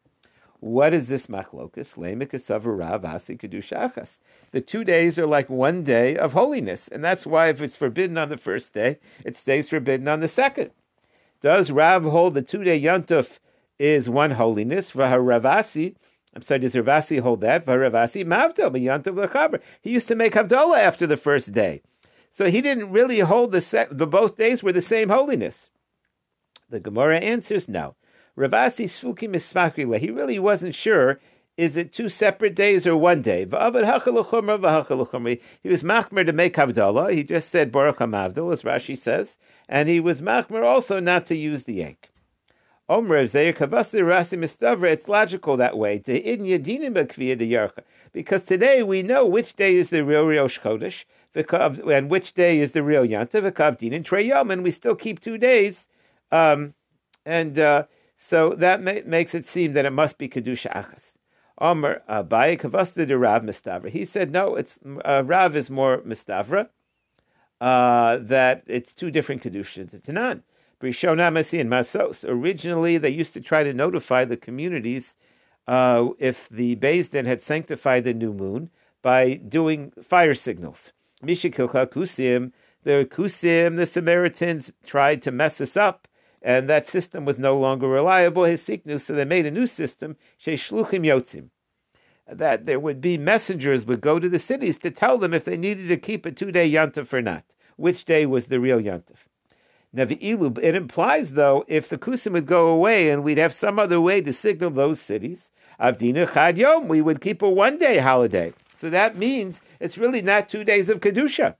What 0.59 0.93
is 0.93 1.07
this 1.07 1.25
machlokas? 1.25 1.95
Lemikasavu 1.95 2.77
Rav 2.77 3.03
Asi 3.03 3.35
Kedushachas. 3.35 4.19
The 4.51 4.61
two 4.61 4.83
days 4.83 5.17
are 5.17 5.25
like 5.25 5.49
one 5.49 5.83
day 5.83 6.15
of 6.17 6.33
holiness, 6.33 6.87
and 6.87 7.03
that's 7.03 7.25
why 7.25 7.49
if 7.49 7.61
it's 7.61 7.75
forbidden 7.75 8.19
on 8.19 8.29
the 8.29 8.37
first 8.37 8.73
day, 8.73 8.99
it 9.25 9.35
stays 9.35 9.69
forbidden 9.69 10.07
on 10.07 10.19
the 10.19 10.27
second. 10.27 10.69
Does 11.41 11.71
Rav 11.71 12.03
hold 12.03 12.35
the 12.35 12.43
two 12.43 12.63
day 12.63 12.79
Yantuf 12.79 13.39
is 13.79 14.07
one 14.07 14.29
holiness? 14.29 14.91
Ravasi, 14.91 15.95
I'm 16.35 16.43
sorry, 16.43 16.59
does 16.59 16.75
Ravasi 16.75 17.19
hold 17.21 17.41
that? 17.41 17.65
Ravasi 17.65 18.23
Mavdel, 18.23 18.79
Yantuf 18.79 19.15
Lachaber. 19.15 19.61
He 19.81 19.89
used 19.89 20.07
to 20.09 20.15
make 20.15 20.33
Havdalah 20.33 20.77
after 20.77 21.07
the 21.07 21.17
first 21.17 21.53
day. 21.53 21.81
So 22.31 22.49
he 22.49 22.61
didn't 22.61 22.91
really 22.91 23.19
hold 23.19 23.51
the, 23.51 23.61
se- 23.61 23.87
the 23.91 24.07
both 24.07 24.37
days 24.37 24.63
were 24.63 24.71
the 24.71 24.81
same 24.81 25.09
holiness. 25.09 25.69
The 26.69 26.79
Gemara 26.79 27.19
answers 27.19 27.67
no. 27.67 27.95
Ravasi 28.37 28.85
Sfuki 28.85 29.29
Misfakila, 29.29 29.99
he 29.99 30.09
really 30.09 30.39
wasn't 30.39 30.73
sure. 30.73 31.19
Is 31.57 31.75
it 31.75 31.91
two 31.91 32.07
separate 32.07 32.55
days 32.55 32.87
or 32.87 32.95
one 32.95 33.21
day? 33.21 33.41
He 33.41 33.45
was 33.45 33.73
machmer 35.83 36.25
to 36.25 36.33
make 36.33 36.55
Havdalah. 36.55 37.13
He 37.13 37.25
just 37.25 37.49
said 37.49 37.73
Baruch 37.73 37.99
HaMavdal, 37.99 38.53
as 38.53 38.61
Rashi 38.61 38.97
says, 38.97 39.35
and 39.67 39.89
he 39.89 39.99
was 39.99 40.21
machmer 40.21 40.63
also 40.63 41.01
not 41.01 41.25
to 41.25 41.35
use 41.35 41.63
the 41.63 41.83
egg. 41.83 41.97
It's 42.89 43.35
logical 45.07 45.57
that 45.57 45.77
way. 45.77 45.97
Because 48.13 48.43
today 48.43 48.83
we 48.83 49.03
know 49.03 49.25
which 49.25 49.55
day 49.55 49.75
is 49.75 49.89
the 49.89 50.03
real 50.03 50.25
Rosh 50.25 50.59
Chodesh, 50.59 51.05
and 51.35 52.09
which 52.09 52.33
day 52.33 52.59
is 52.59 52.71
the 52.71 52.83
real 52.83 53.05
Yanta, 53.05 53.41
V'kavdin 53.41 53.93
and 53.93 54.05
Trey 54.05 54.23
Yom, 54.23 54.51
and 54.51 54.63
we 54.63 54.71
still 54.71 54.95
keep 54.95 55.19
two 55.19 55.37
days. 55.37 55.87
Um, 56.31 56.73
and 57.25 57.57
uh, 57.59 57.85
so 58.17 58.51
that 58.55 58.81
ma- 58.81 59.05
makes 59.05 59.33
it 59.33 59.45
seem 59.45 59.73
that 59.73 59.85
it 59.85 59.91
must 59.91 60.17
be 60.17 60.29
Kedusha 60.29 60.73
Achas. 60.73 61.13
Omer 61.59 62.01
Abaye 62.09 62.59
Kavasta 62.59 63.07
de 63.07 63.17
Rav 63.17 63.43
Mistavra. 63.43 63.89
He 63.89 64.05
said, 64.05 64.31
no, 64.31 64.55
it's 64.55 64.79
uh, 65.05 65.23
Rav 65.25 65.55
is 65.55 65.69
more 65.69 65.99
Mistavra, 65.99 66.67
uh, 67.61 68.17
that 68.21 68.63
it's 68.65 68.95
two 68.95 69.11
different 69.11 69.43
Kedushas. 69.43 69.93
It's 69.93 70.09
none. 70.09 70.43
Brishona 70.81 71.31
Masi 71.31 71.59
and 71.59 71.69
Masos. 71.69 72.27
Originally, 72.27 72.97
they 72.97 73.09
used 73.09 73.33
to 73.33 73.41
try 73.41 73.63
to 73.63 73.73
notify 73.73 74.25
the 74.25 74.37
communities 74.37 75.15
uh, 75.67 76.07
if 76.17 76.49
the 76.49 76.73
Din 76.75 77.25
had 77.25 77.43
sanctified 77.43 78.03
the 78.03 78.15
new 78.15 78.33
moon 78.33 78.69
by 79.03 79.35
doing 79.35 79.91
fire 80.03 80.33
signals. 80.33 80.91
Mishikilcha 81.23 81.87
Kusim, 81.87 82.51
the 82.83 83.07
Kusim, 83.09 83.75
the 83.75 83.85
Samaritans 83.85 84.71
tried 84.85 85.21
to 85.21 85.31
mess 85.31 85.61
us 85.61 85.77
up, 85.77 86.07
and 86.41 86.67
that 86.67 86.87
system 86.87 87.25
was 87.25 87.37
no 87.37 87.57
longer 87.57 87.87
reliable. 87.87 88.43
His 88.43 88.61
siknu, 88.61 88.99
so 88.99 89.13
they 89.13 89.25
made 89.25 89.45
a 89.45 89.51
new 89.51 89.67
system, 89.67 90.17
Sheshluchim 90.43 91.05
Yotzim. 91.05 91.49
That 92.27 92.65
there 92.65 92.79
would 92.79 93.01
be 93.01 93.17
messengers 93.17 93.85
would 93.85 94.01
go 94.01 94.17
to 94.17 94.29
the 94.29 94.39
cities 94.39 94.79
to 94.79 94.89
tell 94.89 95.17
them 95.17 95.33
if 95.33 95.43
they 95.43 95.57
needed 95.57 95.89
to 95.89 95.97
keep 95.97 96.25
a 96.25 96.31
two 96.31 96.51
day 96.51 96.69
yantif 96.69 97.13
or 97.13 97.21
not. 97.21 97.43
Which 97.75 98.05
day 98.05 98.25
was 98.25 98.47
the 98.47 98.59
real 98.59 98.79
yantif? 98.81 99.17
Nevi'ilu, 99.95 100.57
it 100.63 100.73
implies 100.73 101.31
though, 101.31 101.65
if 101.67 101.89
the 101.89 101.97
kusim 101.97 102.31
would 102.31 102.45
go 102.45 102.67
away 102.67 103.09
and 103.09 103.23
we'd 103.23 103.37
have 103.37 103.53
some 103.53 103.77
other 103.77 103.99
way 103.99 104.21
to 104.21 104.31
signal 104.31 104.71
those 104.71 105.01
cities, 105.01 105.51
Avdina 105.79 106.31
Chad 106.33 106.57
Yom, 106.57 106.87
we 106.87 107.01
would 107.01 107.21
keep 107.21 107.41
a 107.41 107.49
one 107.49 107.77
day 107.77 107.97
holiday. 107.97 108.53
So 108.81 108.89
that 108.89 109.15
means 109.15 109.61
it's 109.79 109.95
really 109.95 110.23
not 110.23 110.49
two 110.49 110.63
days 110.63 110.89
of 110.89 111.01
Kedusha. 111.01 111.53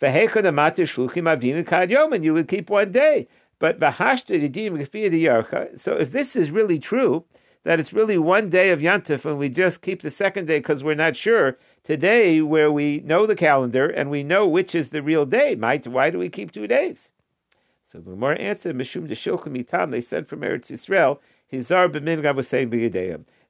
And 0.00 2.24
you 2.24 2.34
would 2.34 2.46
keep 2.46 2.70
one 2.70 2.92
day. 2.92 3.26
But 3.58 3.80
so 3.80 5.96
if 5.96 6.12
this 6.12 6.36
is 6.36 6.52
really 6.52 6.78
true, 6.78 7.24
that 7.64 7.80
it's 7.80 7.92
really 7.92 8.16
one 8.16 8.48
day 8.48 8.70
of 8.70 8.80
Yantif 8.80 9.24
and 9.24 9.40
we 9.40 9.48
just 9.48 9.82
keep 9.82 10.02
the 10.02 10.10
second 10.12 10.46
day 10.46 10.60
because 10.60 10.84
we're 10.84 10.94
not 10.94 11.16
sure, 11.16 11.58
today 11.82 12.40
where 12.40 12.70
we 12.70 13.02
know 13.04 13.26
the 13.26 13.34
calendar 13.34 13.88
and 13.88 14.08
we 14.08 14.22
know 14.22 14.46
which 14.46 14.72
is 14.72 14.90
the 14.90 15.02
real 15.02 15.26
day, 15.26 15.56
why 15.56 16.10
do 16.10 16.18
we 16.18 16.28
keep 16.28 16.52
two 16.52 16.68
days? 16.68 17.10
So 17.90 17.98
the 17.98 18.10
more 18.10 18.40
answer, 18.40 18.72
Mishum 18.72 19.08
Mitam, 19.08 19.90
they 19.90 20.00
said 20.00 20.28
from 20.28 20.42
Eretz 20.42 20.70
Yisrael, 20.70 21.18
Hizar 21.52 22.36
was 22.36 22.46
saying 22.46 22.70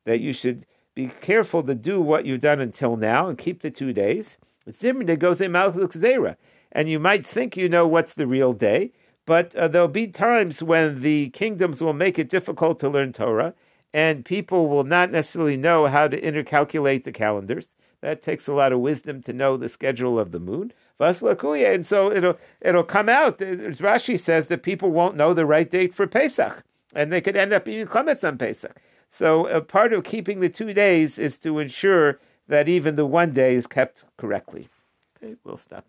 that 0.07 0.21
you 0.21 0.33
should 0.33 0.65
be 0.97 1.09
careful 1.21 1.63
to 1.63 1.75
do 1.75 2.01
what 2.01 2.25
you've 2.25 2.41
done 2.41 2.59
until 2.59 2.97
now 2.97 3.29
and 3.29 3.39
keep 3.39 3.61
the 3.61 3.71
two 3.71 3.93
days. 3.93 4.39
Zimri 4.73 5.17
goes 5.17 5.41
in 5.41 5.53
Malchus 5.53 5.95
Zera. 5.95 6.37
And 6.73 6.89
you 6.89 6.99
might 6.99 7.25
think 7.25 7.57
you 7.57 7.69
know 7.69 7.87
what's 7.87 8.15
the 8.15 8.27
real 8.27 8.53
day, 8.53 8.93
but 9.25 9.55
uh, 9.55 9.69
there'll 9.69 9.89
be 9.89 10.09
times 10.09 10.63
when 10.63 11.03
the 11.03 11.31
kingdoms 11.31 11.81
will 11.81 11.93
make 11.93 12.19
it 12.19 12.29
difficult 12.29 12.81
to 12.81 12.89
learn 12.89 13.13
Torah, 13.13 13.55
and 13.95 14.25
people 14.25 14.69
will 14.69 14.85
not 14.85 15.11
necessarily 15.11 15.57
know 15.57 15.87
how 15.87 16.09
to 16.09 16.21
intercalculate 16.21 17.05
the 17.05 17.13
calendars. 17.13 17.69
That 18.01 18.21
takes 18.21 18.47
a 18.47 18.53
lot 18.53 18.73
of 18.73 18.81
wisdom 18.81 19.23
to 19.23 19.33
know 19.33 19.57
the 19.57 19.69
schedule 19.69 20.19
of 20.19 20.33
the 20.33 20.41
moon. 20.41 20.73
And 20.99 21.87
so 21.87 22.13
it'll 22.13 22.39
it'll 22.61 22.85
come 22.85 23.09
out. 23.09 23.41
As 23.41 23.79
Rashi 23.79 24.19
says 24.19 24.47
that 24.47 24.63
people 24.63 24.91
won't 24.91 25.17
know 25.17 25.35
the 25.35 25.47
right 25.47 25.71
date 25.71 25.95
for 25.95 26.07
Pesach, 26.07 26.63
and 26.95 27.13
they 27.13 27.21
could 27.21 27.37
end 27.37 27.53
up 27.53 27.69
eating 27.69 27.87
chametz 27.87 28.27
on 28.27 28.39
Pesach. 28.39 28.77
So 29.11 29.47
a 29.47 29.61
part 29.61 29.93
of 29.93 30.05
keeping 30.05 30.41
the 30.41 30.49
two 30.49 30.73
days 30.73 31.19
is 31.19 31.39
to 31.39 31.59
ensure 31.59 32.21
that 32.49 32.69
even 32.69 32.97
the 32.97 33.07
one 33.07 33.33
day 33.33 33.55
is 33.55 33.67
kept 33.67 34.05
correctly. 34.17 34.69
Okay, 35.17 35.35
we'll 35.45 35.57
stop 35.57 35.79
here. 35.79 35.85